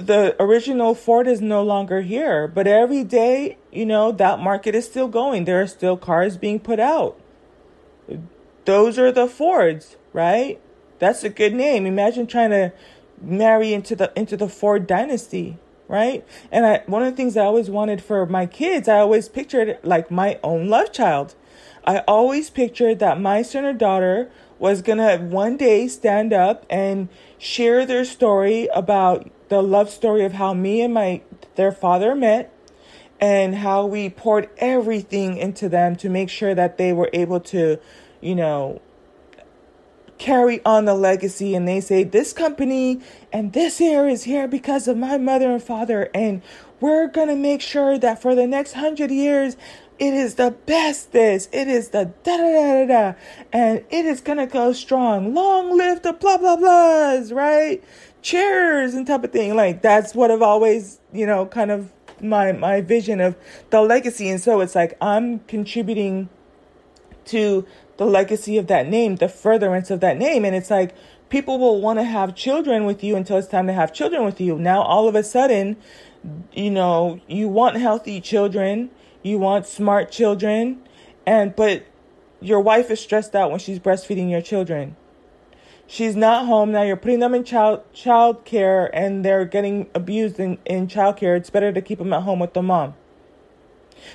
the 0.00 0.36
original 0.40 0.94
Ford 0.94 1.26
is 1.26 1.40
no 1.40 1.62
longer 1.62 2.02
here, 2.02 2.48
but 2.48 2.66
every 2.66 3.04
day, 3.04 3.58
you 3.72 3.86
know, 3.86 4.12
that 4.12 4.40
market 4.40 4.74
is 4.74 4.84
still 4.84 5.08
going. 5.08 5.44
There 5.44 5.60
are 5.60 5.66
still 5.66 5.96
cars 5.96 6.36
being 6.36 6.60
put 6.60 6.80
out. 6.80 7.20
Those 8.64 8.98
are 8.98 9.12
the 9.12 9.26
Fords, 9.26 9.96
right? 10.12 10.60
That's 10.98 11.24
a 11.24 11.28
good 11.28 11.54
name. 11.54 11.86
Imagine 11.86 12.26
trying 12.26 12.50
to 12.50 12.72
marry 13.20 13.72
into 13.72 13.94
the 13.94 14.12
into 14.16 14.36
the 14.36 14.48
Ford 14.48 14.86
dynasty, 14.86 15.58
right? 15.88 16.26
And 16.50 16.66
I 16.66 16.82
one 16.86 17.02
of 17.02 17.12
the 17.12 17.16
things 17.16 17.36
I 17.36 17.44
always 17.44 17.70
wanted 17.70 18.02
for 18.02 18.26
my 18.26 18.46
kids, 18.46 18.88
I 18.88 18.98
always 18.98 19.28
pictured 19.28 19.78
like 19.82 20.10
my 20.10 20.38
own 20.42 20.68
love 20.68 20.92
child. 20.92 21.34
I 21.86 21.98
always 22.08 22.48
pictured 22.48 22.98
that 23.00 23.20
my 23.20 23.42
son 23.42 23.64
or 23.64 23.74
daughter 23.74 24.30
was 24.58 24.82
gonna 24.82 25.18
one 25.18 25.56
day 25.56 25.88
stand 25.88 26.32
up 26.32 26.64
and 26.70 27.08
share 27.38 27.84
their 27.86 28.04
story 28.04 28.68
about 28.74 29.30
the 29.48 29.62
love 29.62 29.90
story 29.90 30.24
of 30.24 30.32
how 30.32 30.54
me 30.54 30.80
and 30.80 30.94
my 30.94 31.20
their 31.56 31.72
father 31.72 32.14
met 32.14 32.52
and 33.20 33.54
how 33.54 33.86
we 33.86 34.10
poured 34.10 34.48
everything 34.58 35.36
into 35.36 35.68
them 35.68 35.96
to 35.96 36.08
make 36.08 36.28
sure 36.28 36.54
that 36.54 36.78
they 36.78 36.92
were 36.92 37.10
able 37.12 37.40
to 37.40 37.78
you 38.24 38.34
know, 38.34 38.80
carry 40.16 40.64
on 40.64 40.86
the 40.86 40.94
legacy. 40.94 41.54
And 41.54 41.68
they 41.68 41.80
say 41.80 42.02
this 42.02 42.32
company 42.32 43.00
and 43.32 43.52
this 43.52 43.78
here 43.78 44.08
is 44.08 44.24
here 44.24 44.48
because 44.48 44.88
of 44.88 44.96
my 44.96 45.18
mother 45.18 45.52
and 45.52 45.62
father. 45.62 46.10
And 46.14 46.40
we're 46.80 47.06
going 47.06 47.28
to 47.28 47.36
make 47.36 47.60
sure 47.60 47.98
that 47.98 48.20
for 48.22 48.34
the 48.34 48.46
next 48.46 48.74
100 48.74 49.10
years 49.10 49.56
it 49.98 50.14
is 50.14 50.34
the 50.34 50.50
best 50.50 51.12
this 51.12 51.48
it 51.52 51.68
is 51.68 51.90
the 51.90 52.12
da 52.24 52.36
da 52.36 52.42
da 52.42 52.84
da 52.84 52.86
da. 52.86 53.18
And 53.52 53.84
it 53.90 54.06
is 54.06 54.20
going 54.20 54.38
to 54.38 54.46
go 54.46 54.72
strong. 54.72 55.34
Long 55.34 55.76
live 55.76 56.02
the 56.02 56.12
blah 56.12 56.38
blah 56.38 56.56
blahs 56.56 57.34
right? 57.34 57.82
Cheers 58.22 58.94
and 58.94 59.06
type 59.06 59.24
of 59.24 59.32
thing. 59.32 59.54
Like 59.54 59.82
that's 59.82 60.14
what 60.14 60.30
i've 60.30 60.42
always 60.42 61.00
you 61.12 61.26
know 61.26 61.46
kind 61.46 61.70
of 61.70 61.92
my 62.20 62.52
my 62.52 62.80
vision 62.80 63.20
of 63.20 63.36
the 63.70 63.80
legacy. 63.82 64.28
And 64.28 64.40
so 64.40 64.60
it's 64.60 64.74
like 64.74 64.96
i'm 65.00 65.40
contributing 65.40 66.28
to 67.26 67.66
the 67.96 68.04
legacy 68.04 68.58
of 68.58 68.66
that 68.66 68.88
name, 68.88 69.16
the 69.16 69.28
furtherance 69.28 69.90
of 69.90 70.00
that 70.00 70.18
name. 70.18 70.44
And 70.44 70.54
it's 70.54 70.70
like 70.70 70.94
people 71.28 71.58
will 71.58 71.80
want 71.80 71.98
to 71.98 72.04
have 72.04 72.34
children 72.34 72.84
with 72.84 73.02
you 73.02 73.16
until 73.16 73.38
it's 73.38 73.48
time 73.48 73.66
to 73.66 73.72
have 73.72 73.92
children 73.92 74.24
with 74.24 74.40
you. 74.40 74.58
Now, 74.58 74.82
all 74.82 75.08
of 75.08 75.14
a 75.14 75.22
sudden, 75.22 75.76
you 76.52 76.70
know, 76.70 77.20
you 77.26 77.48
want 77.48 77.76
healthy 77.76 78.20
children, 78.20 78.90
you 79.24 79.38
want 79.38 79.66
smart 79.66 80.12
children, 80.12 80.80
and 81.26 81.56
but 81.56 81.84
your 82.40 82.60
wife 82.60 82.90
is 82.90 83.00
stressed 83.00 83.34
out 83.34 83.50
when 83.50 83.58
she's 83.58 83.80
breastfeeding 83.80 84.30
your 84.30 84.42
children. 84.42 84.96
She's 85.86 86.14
not 86.14 86.46
home 86.46 86.72
now. 86.72 86.82
You're 86.82 86.96
putting 86.96 87.20
them 87.20 87.34
in 87.34 87.42
child 87.42 87.82
child 87.92 88.44
care, 88.44 88.94
and 88.94 89.24
they're 89.24 89.44
getting 89.44 89.88
abused 89.94 90.38
in 90.38 90.58
in 90.64 90.86
child 90.86 91.16
care. 91.16 91.34
It's 91.34 91.50
better 91.50 91.72
to 91.72 91.82
keep 91.82 91.98
them 91.98 92.12
at 92.12 92.22
home 92.22 92.38
with 92.38 92.52
the 92.52 92.62
mom. 92.62 92.94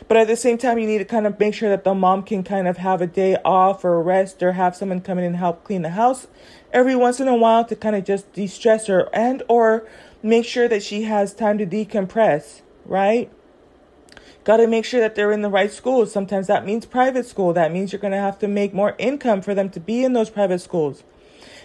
But 0.08 0.18
at 0.18 0.28
the 0.28 0.36
same 0.36 0.58
time, 0.58 0.78
you 0.78 0.86
need 0.86 1.00
to 1.00 1.06
kind 1.06 1.26
of 1.26 1.40
make 1.40 1.56
sure 1.56 1.70
that 1.70 1.84
the 1.84 1.96
mom 1.96 2.22
can 2.24 2.44
kind 2.44 2.68
of 2.68 2.78
have 2.78 3.02
a 3.02 3.08
day 3.08 3.38
off 3.44 3.84
or 3.84 4.02
rest 4.02 4.44
or 4.44 4.52
have 4.52 4.76
someone 4.76 5.02
come 5.02 5.18
in 5.18 5.24
and 5.24 5.36
help 5.36 5.64
clean 5.64 5.82
the 5.82 5.90
house 5.90 6.28
every 6.72 6.96
once 6.96 7.20
in 7.20 7.28
a 7.28 7.36
while 7.36 7.66
to 7.66 7.76
kind 7.76 7.96
of 7.96 8.04
just 8.04 8.32
de-stress 8.34 8.86
her 8.86 9.10
and 9.14 9.42
or 9.48 9.88
make 10.22 10.46
sure 10.46 10.68
that 10.68 10.84
she 10.84 11.04
has 11.04 11.34
time 11.34 11.58
to 11.58 11.66
decompress, 11.66 12.62
right? 12.86 13.32
Got 14.44 14.58
to 14.58 14.68
make 14.68 14.86
sure 14.86 15.00
that 15.00 15.16
they're 15.16 15.32
in 15.32 15.42
the 15.42 15.50
right 15.50 15.72
schools. 15.72 16.12
Sometimes 16.12 16.48
that 16.48 16.66
means 16.66 16.86
private 16.86 17.26
school. 17.26 17.54
That 17.54 17.72
means 17.72 17.92
you're 17.92 18.00
going 18.00 18.14
to 18.14 18.18
have 18.18 18.40
to 18.40 18.48
make 18.48 18.74
more 18.74 18.96
income 18.98 19.42
for 19.42 19.54
them 19.54 19.70
to 19.72 19.80
be 19.80 20.04
in 20.04 20.14
those 20.14 20.30
private 20.30 20.60
schools. 20.60 21.04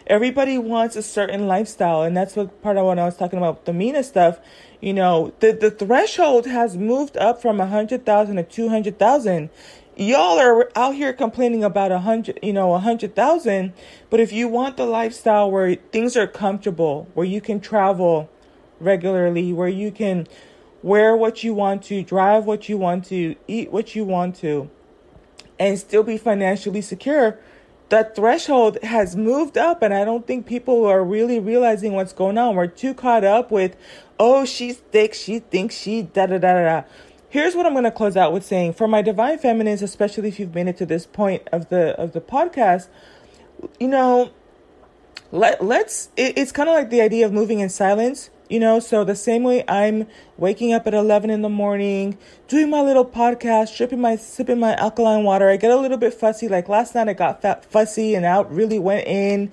Everybody 0.06 0.58
wants 0.58 0.96
a 0.96 1.02
certain 1.02 1.46
lifestyle, 1.46 2.02
and 2.02 2.14
that's 2.14 2.36
what 2.36 2.62
part 2.62 2.76
of 2.76 2.84
what 2.84 2.98
I 2.98 3.04
was 3.04 3.16
talking 3.16 3.38
about 3.38 3.64
the 3.64 3.72
Mina 3.72 4.02
stuff 4.02 4.38
you 4.84 4.92
know, 4.92 5.32
the, 5.40 5.52
the 5.52 5.70
threshold 5.70 6.44
has 6.44 6.76
moved 6.76 7.16
up 7.16 7.40
from 7.40 7.58
a 7.58 7.66
hundred 7.66 8.04
thousand 8.04 8.36
to 8.36 8.42
two 8.42 8.68
hundred 8.68 8.98
thousand. 8.98 9.48
Y'all 9.96 10.38
are 10.38 10.70
out 10.76 10.94
here 10.94 11.14
complaining 11.14 11.64
about 11.64 11.90
a 11.90 12.00
hundred, 12.00 12.38
you 12.42 12.52
know, 12.52 12.74
a 12.74 12.78
hundred 12.78 13.16
thousand. 13.16 13.72
But 14.10 14.20
if 14.20 14.30
you 14.30 14.46
want 14.46 14.76
the 14.76 14.84
lifestyle 14.84 15.50
where 15.50 15.76
things 15.76 16.18
are 16.18 16.26
comfortable, 16.26 17.08
where 17.14 17.24
you 17.24 17.40
can 17.40 17.60
travel 17.60 18.28
regularly, 18.78 19.54
where 19.54 19.68
you 19.68 19.90
can 19.90 20.26
wear 20.84 21.16
what 21.16 21.42
you 21.42 21.54
want 21.54 21.82
to, 21.82 22.02
drive 22.02 22.44
what 22.44 22.68
you 22.68 22.76
want 22.76 23.06
to, 23.06 23.34
eat 23.48 23.72
what 23.72 23.94
you 23.94 24.04
want 24.04 24.36
to, 24.36 24.70
and 25.58 25.78
still 25.78 26.02
be 26.02 26.18
financially 26.18 26.82
secure, 26.82 27.38
that 27.88 28.14
threshold 28.14 28.76
has 28.82 29.16
moved 29.16 29.56
up 29.56 29.80
and 29.80 29.94
I 29.94 30.04
don't 30.04 30.26
think 30.26 30.44
people 30.44 30.84
are 30.84 31.02
really 31.02 31.40
realizing 31.40 31.94
what's 31.94 32.12
going 32.12 32.36
on. 32.36 32.54
We're 32.54 32.66
too 32.66 32.92
caught 32.92 33.24
up 33.24 33.50
with, 33.50 33.78
oh, 34.20 34.44
she's 34.44 34.76
thick, 34.76 35.14
she 35.14 35.38
thinks 35.38 35.74
she 35.74 36.02
da 36.02 36.26
da 36.26 36.36
da 36.36 36.52
da. 36.52 36.82
Here's 37.30 37.56
what 37.56 37.64
I'm 37.64 37.72
going 37.72 37.84
to 37.84 37.90
close 37.90 38.14
out 38.14 38.34
with 38.34 38.44
saying 38.44 38.74
for 38.74 38.86
my 38.86 39.00
divine 39.00 39.38
feminines, 39.38 39.80
especially 39.80 40.28
if 40.28 40.38
you've 40.38 40.54
made 40.54 40.68
it 40.68 40.76
to 40.76 40.86
this 40.86 41.06
point 41.06 41.48
of 41.50 41.70
the 41.70 41.98
of 41.98 42.12
the 42.12 42.20
podcast, 42.20 42.88
you 43.80 43.88
know, 43.88 44.32
let 45.32 45.64
let's 45.64 46.10
it, 46.14 46.36
it's 46.36 46.52
kind 46.52 46.68
of 46.68 46.74
like 46.74 46.90
the 46.90 47.00
idea 47.00 47.24
of 47.24 47.32
moving 47.32 47.60
in 47.60 47.70
silence 47.70 48.28
you 48.48 48.60
know 48.60 48.78
so 48.78 49.04
the 49.04 49.16
same 49.16 49.42
way 49.42 49.64
i'm 49.68 50.06
waking 50.36 50.72
up 50.72 50.86
at 50.86 50.94
11 50.94 51.30
in 51.30 51.42
the 51.42 51.48
morning 51.48 52.16
doing 52.48 52.68
my 52.68 52.80
little 52.80 53.04
podcast 53.04 53.76
dripping 53.76 54.00
my 54.00 54.16
sipping 54.16 54.58
my 54.58 54.74
alkaline 54.76 55.24
water 55.24 55.48
i 55.48 55.56
get 55.56 55.70
a 55.70 55.76
little 55.76 55.96
bit 55.96 56.12
fussy. 56.12 56.48
Like 56.48 56.68
last 56.68 56.94
night 56.94 57.08
i 57.08 57.14
got 57.14 57.42
fat 57.42 57.64
fussy 57.64 58.14
and 58.14 58.24
out 58.24 58.52
really 58.52 58.78
went 58.78 59.06
in 59.06 59.50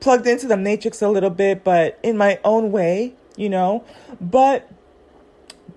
plugged 0.00 0.26
into 0.26 0.46
the 0.46 0.56
matrix 0.56 1.02
a 1.02 1.08
little 1.08 1.30
bit 1.30 1.62
but 1.64 1.98
in 2.02 2.16
my 2.16 2.38
own 2.44 2.72
way 2.72 3.14
you 3.36 3.48
know? 3.48 3.84
But 4.20 4.68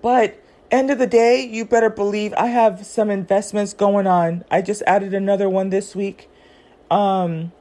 but 0.02 0.38
end 0.70 0.90
of 0.90 0.98
the 0.98 1.06
day 1.06 1.44
you 1.44 1.64
better 1.64 1.88
believe 1.88 2.34
i 2.34 2.46
have 2.46 2.84
some 2.84 3.10
investments 3.10 3.72
going 3.72 4.06
on. 4.06 4.44
I 4.50 4.62
just 4.62 4.82
added 4.86 5.14
another 5.14 5.48
one 5.48 5.70
this 5.70 5.94
week. 5.94 6.28
Um 6.90 7.52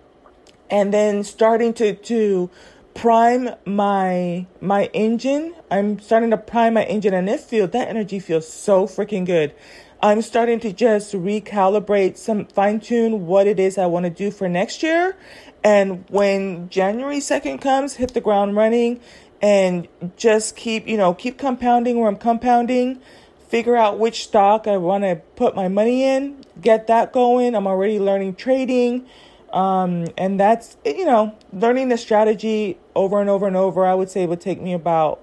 and 0.69 0.93
then 0.93 1.23
starting 1.23 1.73
to 1.75 1.93
to 1.93 2.49
prime 2.93 3.49
my 3.65 4.45
my 4.61 4.85
engine. 4.93 5.55
I'm 5.71 5.99
starting 5.99 6.31
to 6.31 6.37
prime 6.37 6.75
my 6.75 6.83
engine 6.83 7.13
and 7.13 7.29
it 7.29 7.39
feels 7.39 7.71
that 7.71 7.87
energy 7.87 8.19
feels 8.19 8.47
so 8.47 8.87
freaking 8.87 9.25
good. 9.25 9.53
I'm 10.01 10.21
starting 10.21 10.59
to 10.61 10.73
just 10.73 11.13
recalibrate 11.13 12.17
some 12.17 12.45
fine 12.47 12.81
tune 12.81 13.25
what 13.25 13.47
it 13.47 13.57
is 13.57 13.77
I 13.77 13.85
want 13.85 14.03
to 14.03 14.09
do 14.09 14.31
for 14.31 14.49
next 14.49 14.83
year. 14.83 15.15
And 15.63 16.03
when 16.09 16.67
January 16.67 17.19
2nd 17.19 17.61
comes, 17.61 17.95
hit 17.95 18.13
the 18.13 18.19
ground 18.19 18.57
running 18.57 18.99
and 19.41 19.87
just 20.17 20.57
keep, 20.57 20.87
you 20.87 20.97
know, 20.97 21.13
keep 21.13 21.37
compounding 21.37 21.99
where 21.99 22.09
I'm 22.09 22.17
compounding. 22.17 23.01
Figure 23.47 23.77
out 23.77 23.97
which 23.97 24.23
stock 24.23 24.67
I 24.67 24.77
want 24.77 25.03
to 25.05 25.21
put 25.35 25.55
my 25.55 25.67
money 25.67 26.03
in, 26.03 26.43
get 26.59 26.87
that 26.87 27.13
going. 27.13 27.55
I'm 27.55 27.67
already 27.67 27.99
learning 27.99 28.35
trading. 28.35 29.05
Um, 29.53 30.07
and 30.17 30.39
that's, 30.39 30.77
you 30.83 31.05
know, 31.05 31.37
learning 31.53 31.89
the 31.89 31.97
strategy 31.97 32.79
over 32.95 33.21
and 33.21 33.29
over 33.29 33.45
and 33.45 33.55
over, 33.55 33.85
I 33.85 33.93
would 33.93 34.09
say 34.09 34.25
would 34.25 34.41
take 34.41 34.59
me 34.59 34.73
about, 34.73 35.21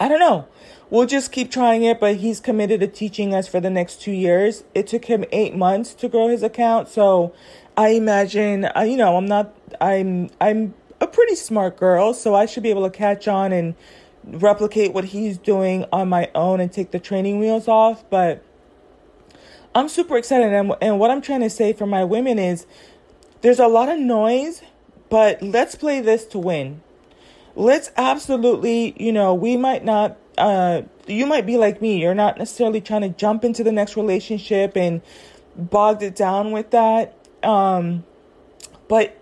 I 0.00 0.08
don't 0.08 0.18
know. 0.18 0.48
We'll 0.90 1.06
just 1.06 1.30
keep 1.30 1.50
trying 1.50 1.84
it, 1.84 2.00
but 2.00 2.16
he's 2.16 2.40
committed 2.40 2.80
to 2.80 2.88
teaching 2.88 3.34
us 3.34 3.46
for 3.46 3.60
the 3.60 3.70
next 3.70 4.02
two 4.02 4.10
years. 4.10 4.64
It 4.74 4.88
took 4.88 5.04
him 5.04 5.24
eight 5.30 5.54
months 5.54 5.94
to 5.94 6.08
grow 6.08 6.26
his 6.26 6.42
account. 6.42 6.88
So 6.88 7.32
I 7.76 7.90
imagine, 7.90 8.64
uh, 8.76 8.80
you 8.80 8.96
know, 8.96 9.16
I'm 9.16 9.26
not, 9.26 9.54
I'm, 9.80 10.28
I'm 10.40 10.74
a 11.00 11.06
pretty 11.06 11.36
smart 11.36 11.76
girl, 11.76 12.12
so 12.12 12.34
I 12.34 12.46
should 12.46 12.64
be 12.64 12.70
able 12.70 12.82
to 12.82 12.90
catch 12.90 13.28
on 13.28 13.52
and 13.52 13.74
replicate 14.24 14.92
what 14.92 15.04
he's 15.04 15.38
doing 15.38 15.86
on 15.92 16.08
my 16.08 16.30
own 16.34 16.60
and 16.60 16.70
take 16.70 16.90
the 16.90 17.00
training 17.00 17.38
wheels 17.38 17.68
off. 17.68 18.04
But, 18.10 18.44
I'm 19.74 19.88
super 19.88 20.16
excited. 20.16 20.52
And, 20.52 20.74
and 20.80 20.98
what 20.98 21.10
I'm 21.10 21.22
trying 21.22 21.40
to 21.40 21.50
say 21.50 21.72
for 21.72 21.86
my 21.86 22.04
women 22.04 22.38
is 22.38 22.66
there's 23.40 23.58
a 23.58 23.66
lot 23.66 23.88
of 23.88 23.98
noise, 23.98 24.62
but 25.08 25.42
let's 25.42 25.74
play 25.74 26.00
this 26.00 26.24
to 26.26 26.38
win. 26.38 26.82
Let's 27.54 27.90
absolutely, 27.96 28.94
you 29.02 29.12
know, 29.12 29.34
we 29.34 29.56
might 29.56 29.84
not, 29.84 30.16
uh, 30.38 30.82
you 31.06 31.26
might 31.26 31.44
be 31.44 31.56
like 31.56 31.82
me. 31.82 32.00
You're 32.00 32.14
not 32.14 32.38
necessarily 32.38 32.80
trying 32.80 33.02
to 33.02 33.10
jump 33.10 33.44
into 33.44 33.62
the 33.62 33.72
next 33.72 33.96
relationship 33.96 34.76
and 34.76 35.02
bogged 35.56 36.02
it 36.02 36.16
down 36.16 36.52
with 36.52 36.70
that. 36.70 37.14
Um, 37.42 38.04
but 38.88 39.18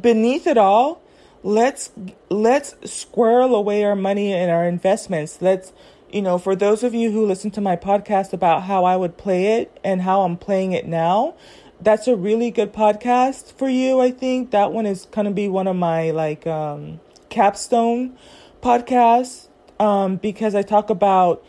beneath 0.00 0.46
it 0.46 0.56
all, 0.56 1.02
let's 1.42 1.90
let's 2.30 2.74
squirrel 2.90 3.54
away 3.54 3.84
our 3.84 3.94
money 3.94 4.32
and 4.32 4.50
our 4.50 4.64
investments. 4.66 5.38
Let's 5.40 5.72
you 6.14 6.22
know, 6.22 6.38
for 6.38 6.54
those 6.54 6.84
of 6.84 6.94
you 6.94 7.10
who 7.10 7.26
listen 7.26 7.50
to 7.50 7.60
my 7.60 7.74
podcast 7.74 8.32
about 8.32 8.62
how 8.62 8.84
I 8.84 8.96
would 8.96 9.16
play 9.16 9.58
it 9.58 9.80
and 9.82 10.00
how 10.00 10.22
I'm 10.22 10.36
playing 10.36 10.70
it 10.70 10.86
now, 10.86 11.34
that's 11.80 12.06
a 12.06 12.14
really 12.14 12.52
good 12.52 12.72
podcast 12.72 13.52
for 13.54 13.68
you, 13.68 13.98
I 13.98 14.12
think. 14.12 14.52
That 14.52 14.72
one 14.72 14.86
is 14.86 15.06
going 15.06 15.24
to 15.24 15.32
be 15.32 15.48
one 15.48 15.66
of 15.66 15.74
my 15.74 16.12
like 16.12 16.46
um, 16.46 17.00
capstone 17.30 18.16
podcasts 18.62 19.48
um, 19.80 20.14
because 20.14 20.54
I 20.54 20.62
talk 20.62 20.88
about 20.88 21.44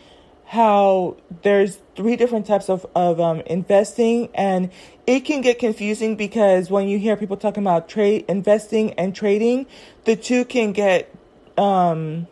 how 0.45 1.17
there's 1.43 1.78
three 1.95 2.15
different 2.15 2.47
types 2.47 2.67
of, 2.67 2.88
of 2.95 3.19
um, 3.19 3.41
investing 3.41 4.30
and 4.34 4.71
it 5.06 5.21
can 5.21 5.41
get 5.41 5.60
confusing 5.60 6.15
because 6.15 6.71
when 6.71 6.88
you 6.88 6.97
hear 6.97 7.15
people 7.15 7.38
talking 7.38 7.63
about 7.63 7.88
trade 7.88 8.25
investing 8.28 8.93
and 8.93 9.15
trading 9.15 9.65
the 10.04 10.15
two 10.15 10.45
can 10.45 10.71
get 10.71 11.12
um, 11.58 12.28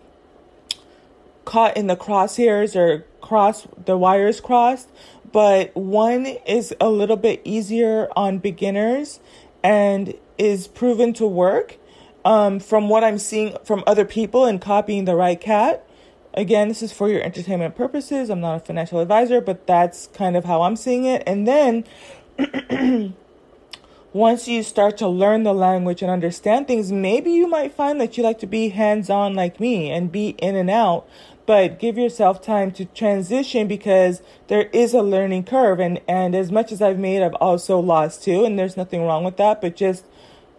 caught 1.45 1.75
in 1.77 1.87
the 1.87 1.95
crosshairs 1.95 2.75
or 2.75 3.05
cross 3.21 3.67
the 3.85 3.97
wires 3.97 4.41
crossed, 4.41 4.89
but 5.31 5.75
one 5.75 6.25
is 6.25 6.73
a 6.79 6.89
little 6.89 7.17
bit 7.17 7.41
easier 7.43 8.07
on 8.15 8.37
beginners 8.37 9.19
and 9.63 10.13
is 10.37 10.67
proven 10.67 11.13
to 11.13 11.25
work. 11.25 11.77
Um, 12.25 12.61
from 12.61 12.87
what 12.87 13.03
I'm 13.03 13.17
seeing 13.17 13.57
from 13.65 13.83
other 13.85 14.05
people 14.05 14.45
and 14.45 14.61
copying 14.61 15.03
the 15.03 15.13
right 15.13 15.39
cat. 15.39 15.85
Again, 16.33 16.69
this 16.69 16.81
is 16.81 16.93
for 16.93 17.09
your 17.09 17.21
entertainment 17.21 17.75
purposes. 17.75 18.29
I'm 18.29 18.39
not 18.39 18.55
a 18.55 18.59
financial 18.61 19.01
advisor, 19.01 19.41
but 19.41 19.67
that's 19.67 20.07
kind 20.07 20.37
of 20.37 20.45
how 20.45 20.61
I'm 20.61 20.77
seeing 20.77 21.03
it. 21.03 21.21
And 21.27 21.45
then 21.45 21.83
once 24.13 24.47
you 24.47 24.63
start 24.63 24.95
to 24.97 25.07
learn 25.07 25.43
the 25.43 25.53
language 25.53 26.01
and 26.01 26.09
understand 26.09 26.67
things, 26.67 26.91
maybe 26.91 27.31
you 27.31 27.47
might 27.47 27.73
find 27.73 27.99
that 27.99 28.15
you 28.17 28.23
like 28.23 28.39
to 28.39 28.47
be 28.47 28.69
hands 28.69 29.09
on 29.09 29.33
like 29.33 29.59
me 29.59 29.91
and 29.91 30.11
be 30.11 30.29
in 30.37 30.55
and 30.55 30.69
out 30.69 31.05
but 31.45 31.79
give 31.79 31.97
yourself 31.97 32.41
time 32.41 32.71
to 32.71 32.85
transition 32.85 33.67
because 33.67 34.21
there 34.47 34.69
is 34.73 34.93
a 34.93 35.01
learning 35.01 35.43
curve. 35.43 35.79
And 35.79 35.99
and 36.07 36.35
as 36.35 36.51
much 36.51 36.71
as 36.71 36.81
I've 36.81 36.99
made 36.99 37.21
I've 37.21 37.35
also 37.35 37.79
lost 37.79 38.23
too. 38.23 38.45
And 38.45 38.57
there's 38.57 38.77
nothing 38.77 39.03
wrong 39.03 39.23
with 39.23 39.37
that 39.37 39.61
but 39.61 39.75
just 39.75 40.05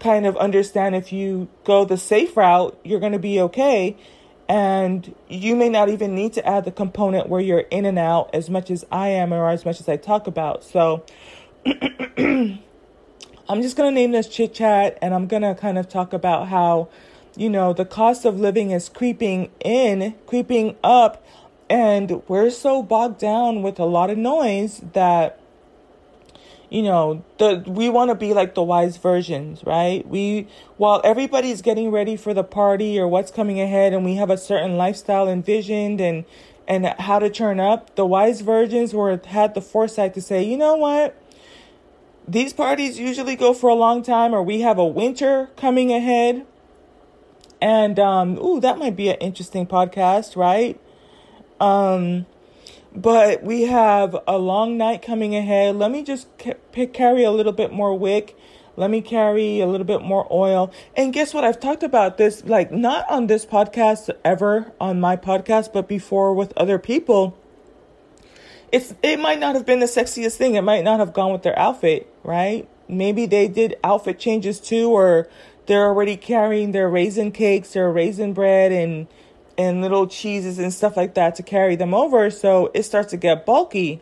kind 0.00 0.26
of 0.26 0.36
understand 0.36 0.94
if 0.94 1.12
you 1.12 1.48
go 1.64 1.84
the 1.84 1.96
safe 1.96 2.36
route 2.36 2.78
you're 2.84 3.00
going 3.00 3.12
to 3.12 3.18
be 3.18 3.40
okay. 3.40 3.96
And 4.46 5.14
you 5.26 5.56
may 5.56 5.70
not 5.70 5.88
even 5.88 6.14
need 6.14 6.34
to 6.34 6.46
add 6.46 6.66
the 6.66 6.72
component 6.72 7.30
where 7.30 7.40
you're 7.40 7.60
in 7.60 7.86
and 7.86 7.98
out 7.98 8.28
as 8.34 8.50
much 8.50 8.70
as 8.70 8.84
I 8.92 9.08
am 9.08 9.32
or 9.32 9.48
as 9.48 9.64
much 9.64 9.80
as 9.80 9.88
I 9.88 9.96
talk 9.96 10.26
about. 10.26 10.62
So 10.64 11.06
I'm 13.48 13.62
just 13.62 13.76
going 13.76 13.90
to 13.90 13.94
name 13.94 14.12
this 14.12 14.28
chit 14.28 14.52
chat 14.52 14.98
and 15.00 15.14
I'm 15.14 15.26
going 15.28 15.42
to 15.42 15.54
kind 15.54 15.78
of 15.78 15.88
talk 15.88 16.12
about 16.12 16.48
how 16.48 16.90
you 17.36 17.50
know, 17.50 17.72
the 17.72 17.84
cost 17.84 18.24
of 18.24 18.38
living 18.38 18.70
is 18.70 18.88
creeping 18.88 19.50
in, 19.60 20.14
creeping 20.26 20.76
up, 20.84 21.24
and 21.68 22.22
we're 22.28 22.50
so 22.50 22.82
bogged 22.82 23.18
down 23.18 23.62
with 23.62 23.78
a 23.78 23.84
lot 23.84 24.10
of 24.10 24.18
noise 24.18 24.82
that 24.92 25.40
you 26.70 26.82
know 26.82 27.24
the 27.38 27.62
we 27.66 27.88
want 27.88 28.10
to 28.10 28.14
be 28.14 28.32
like 28.34 28.54
the 28.54 28.62
wise 28.62 28.96
virgins 28.96 29.62
right? 29.64 30.06
We 30.06 30.48
while 30.76 31.00
everybody's 31.04 31.62
getting 31.62 31.90
ready 31.90 32.16
for 32.16 32.34
the 32.34 32.44
party 32.44 32.98
or 32.98 33.08
what's 33.08 33.30
coming 33.30 33.60
ahead 33.60 33.92
and 33.92 34.04
we 34.04 34.16
have 34.16 34.30
a 34.30 34.38
certain 34.38 34.76
lifestyle 34.76 35.28
envisioned 35.28 36.00
and 36.00 36.24
and 36.66 36.86
how 36.98 37.18
to 37.18 37.30
turn 37.30 37.60
up 37.60 37.94
the 37.96 38.06
wise 38.06 38.40
virgins 38.40 38.94
were 38.94 39.20
had 39.26 39.54
the 39.54 39.60
foresight 39.60 40.14
to 40.14 40.20
say 40.20 40.42
you 40.42 40.56
know 40.56 40.76
what? 40.76 41.16
These 42.26 42.54
parties 42.54 42.98
usually 42.98 43.36
go 43.36 43.52
for 43.52 43.68
a 43.68 43.74
long 43.74 44.02
time 44.02 44.34
or 44.34 44.42
we 44.42 44.60
have 44.60 44.78
a 44.78 44.86
winter 44.86 45.50
coming 45.56 45.92
ahead 45.92 46.46
and 47.60 47.98
um, 47.98 48.38
ooh, 48.38 48.60
that 48.60 48.78
might 48.78 48.96
be 48.96 49.08
an 49.08 49.16
interesting 49.16 49.66
podcast, 49.66 50.36
right? 50.36 50.80
Um, 51.60 52.26
but 52.94 53.42
we 53.42 53.62
have 53.62 54.16
a 54.26 54.38
long 54.38 54.76
night 54.76 55.02
coming 55.02 55.34
ahead. 55.34 55.76
Let 55.76 55.90
me 55.90 56.02
just 56.02 56.28
ca- 56.38 56.86
carry 56.92 57.24
a 57.24 57.30
little 57.30 57.52
bit 57.52 57.72
more 57.72 57.96
wick. 57.96 58.36
Let 58.76 58.90
me 58.90 59.00
carry 59.00 59.60
a 59.60 59.66
little 59.66 59.86
bit 59.86 60.02
more 60.02 60.26
oil. 60.32 60.72
And 60.96 61.12
guess 61.12 61.32
what? 61.32 61.44
I've 61.44 61.60
talked 61.60 61.82
about 61.82 62.18
this, 62.18 62.44
like 62.44 62.72
not 62.72 63.08
on 63.08 63.26
this 63.28 63.46
podcast 63.46 64.10
ever 64.24 64.72
on 64.80 65.00
my 65.00 65.16
podcast, 65.16 65.72
but 65.72 65.88
before 65.88 66.34
with 66.34 66.52
other 66.56 66.78
people. 66.78 67.38
It's, 68.72 68.94
it 69.02 69.20
might 69.20 69.38
not 69.38 69.54
have 69.54 69.64
been 69.64 69.78
the 69.78 69.86
sexiest 69.86 70.36
thing. 70.36 70.56
It 70.56 70.62
might 70.62 70.82
not 70.82 70.98
have 70.98 71.12
gone 71.12 71.32
with 71.32 71.42
their 71.42 71.56
outfit, 71.56 72.12
right? 72.24 72.68
Maybe 72.88 73.26
they 73.26 73.46
did 73.46 73.76
outfit 73.84 74.18
changes 74.18 74.58
too, 74.60 74.90
or 74.90 75.28
they're 75.66 75.86
already 75.86 76.16
carrying 76.16 76.72
their 76.72 76.88
raisin 76.88 77.32
cakes, 77.32 77.72
their 77.72 77.90
raisin 77.90 78.32
bread, 78.32 78.72
and 78.72 79.06
and 79.56 79.80
little 79.80 80.06
cheeses 80.06 80.58
and 80.58 80.72
stuff 80.72 80.96
like 80.96 81.14
that 81.14 81.36
to 81.36 81.42
carry 81.42 81.76
them 81.76 81.94
over. 81.94 82.30
So 82.30 82.70
it 82.74 82.82
starts 82.82 83.10
to 83.10 83.16
get 83.16 83.46
bulky. 83.46 84.00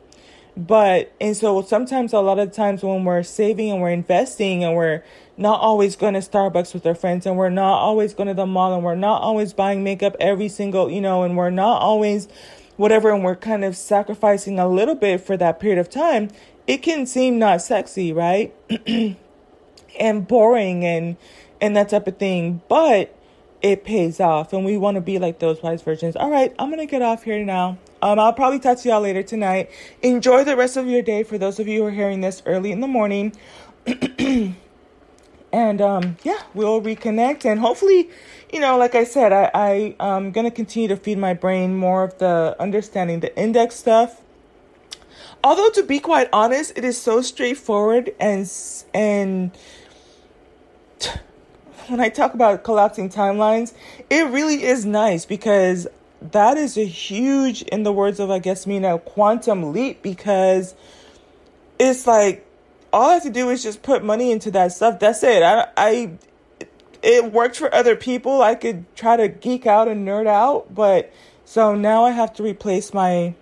But 0.56 1.12
and 1.20 1.36
so 1.36 1.62
sometimes 1.62 2.12
a 2.12 2.20
lot 2.20 2.38
of 2.38 2.52
times 2.52 2.82
when 2.82 3.04
we're 3.04 3.22
saving 3.22 3.70
and 3.70 3.80
we're 3.80 3.90
investing 3.90 4.64
and 4.64 4.76
we're 4.76 5.02
not 5.36 5.60
always 5.60 5.96
going 5.96 6.14
to 6.14 6.20
Starbucks 6.20 6.74
with 6.74 6.86
our 6.86 6.94
friends 6.94 7.24
and 7.24 7.38
we're 7.38 7.48
not 7.48 7.78
always 7.78 8.12
going 8.12 8.28
to 8.28 8.34
the 8.34 8.44
mall 8.44 8.74
and 8.74 8.84
we're 8.84 8.94
not 8.94 9.22
always 9.22 9.54
buying 9.54 9.82
makeup 9.82 10.14
every 10.20 10.48
single, 10.48 10.90
you 10.90 11.00
know, 11.00 11.22
and 11.22 11.36
we're 11.38 11.50
not 11.50 11.80
always 11.80 12.28
whatever 12.76 13.10
and 13.10 13.24
we're 13.24 13.36
kind 13.36 13.64
of 13.64 13.76
sacrificing 13.76 14.58
a 14.58 14.68
little 14.68 14.94
bit 14.94 15.20
for 15.20 15.36
that 15.36 15.58
period 15.58 15.78
of 15.78 15.88
time, 15.88 16.28
it 16.66 16.78
can 16.78 17.06
seem 17.06 17.38
not 17.38 17.62
sexy, 17.62 18.12
right? 18.12 18.54
and 19.98 20.26
boring 20.28 20.84
and 20.84 21.16
and 21.62 21.74
that 21.76 21.88
type 21.88 22.06
of 22.06 22.18
thing. 22.18 22.60
But 22.68 23.16
it 23.62 23.84
pays 23.84 24.18
off 24.20 24.52
and 24.52 24.64
we 24.64 24.76
want 24.76 24.96
to 24.96 25.00
be 25.00 25.18
like 25.18 25.38
those 25.38 25.62
wise 25.62 25.80
virgins. 25.80 26.16
All 26.16 26.30
right, 26.30 26.52
I'm 26.58 26.70
to 26.72 26.84
get 26.86 27.00
off 27.00 27.22
here 27.22 27.42
now. 27.44 27.78
Um, 28.02 28.18
I'll 28.18 28.32
probably 28.32 28.58
talk 28.58 28.78
to 28.78 28.88
y'all 28.88 29.00
later 29.00 29.22
tonight. 29.22 29.70
Enjoy 30.02 30.42
the 30.42 30.56
rest 30.56 30.76
of 30.76 30.88
your 30.88 31.02
day 31.02 31.22
for 31.22 31.38
those 31.38 31.60
of 31.60 31.68
you 31.68 31.80
who 31.80 31.86
are 31.86 31.92
hearing 31.92 32.20
this 32.20 32.42
early 32.44 32.72
in 32.72 32.80
the 32.80 32.88
morning. 32.88 33.32
and 35.52 35.80
um, 35.80 36.16
yeah, 36.24 36.42
we'll 36.54 36.82
reconnect 36.82 37.44
and 37.44 37.60
hopefully, 37.60 38.10
you 38.52 38.58
know, 38.58 38.76
like 38.76 38.96
I 38.96 39.04
said, 39.04 39.32
I, 39.32 39.50
I 39.54 39.96
am 40.00 40.32
gonna 40.32 40.50
continue 40.50 40.88
to 40.88 40.96
feed 40.96 41.18
my 41.18 41.32
brain 41.32 41.76
more 41.76 42.02
of 42.02 42.18
the 42.18 42.56
understanding 42.58 43.20
the 43.20 43.36
index 43.38 43.76
stuff. 43.76 44.20
Although 45.44 45.70
to 45.70 45.84
be 45.84 46.00
quite 46.00 46.28
honest, 46.32 46.72
it 46.76 46.84
is 46.84 47.00
so 47.00 47.22
straightforward 47.22 48.12
and 48.18 48.50
and 48.92 49.52
when 51.88 52.00
I 52.00 52.08
talk 52.08 52.34
about 52.34 52.64
collapsing 52.64 53.10
timelines, 53.10 53.72
it 54.10 54.26
really 54.28 54.64
is 54.64 54.84
nice 54.84 55.24
because 55.24 55.86
that 56.20 56.56
is 56.56 56.76
a 56.76 56.84
huge, 56.84 57.62
in 57.62 57.82
the 57.82 57.92
words 57.92 58.20
of 58.20 58.30
I 58.30 58.38
guess 58.38 58.66
now, 58.66 58.98
quantum 58.98 59.72
leap 59.72 60.02
because 60.02 60.74
it's 61.78 62.06
like 62.06 62.46
all 62.92 63.10
I 63.10 63.14
have 63.14 63.22
to 63.24 63.30
do 63.30 63.50
is 63.50 63.62
just 63.62 63.82
put 63.82 64.04
money 64.04 64.30
into 64.30 64.50
that 64.52 64.72
stuff. 64.72 64.98
That's 65.00 65.22
it. 65.22 65.42
I, 65.42 65.68
I 65.76 66.10
it 67.02 67.32
worked 67.32 67.56
for 67.56 67.74
other 67.74 67.96
people. 67.96 68.42
I 68.42 68.54
could 68.54 68.84
try 68.94 69.16
to 69.16 69.28
geek 69.28 69.66
out 69.66 69.88
and 69.88 70.06
nerd 70.06 70.26
out, 70.26 70.72
but 70.74 71.12
so 71.44 71.74
now 71.74 72.04
I 72.04 72.10
have 72.10 72.32
to 72.34 72.42
replace 72.42 72.94
my 72.94 73.34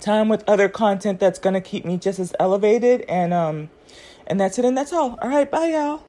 time 0.00 0.28
with 0.28 0.42
other 0.48 0.68
content 0.68 1.20
that's 1.20 1.38
gonna 1.38 1.60
keep 1.60 1.84
me 1.84 1.96
just 1.96 2.18
as 2.18 2.34
elevated 2.40 3.02
and 3.02 3.32
um 3.32 3.70
and 4.26 4.40
that's 4.40 4.58
it 4.58 4.64
and 4.64 4.76
that's 4.76 4.92
all. 4.92 5.18
All 5.20 5.28
right, 5.28 5.50
bye 5.50 5.68
y'all. 5.68 6.00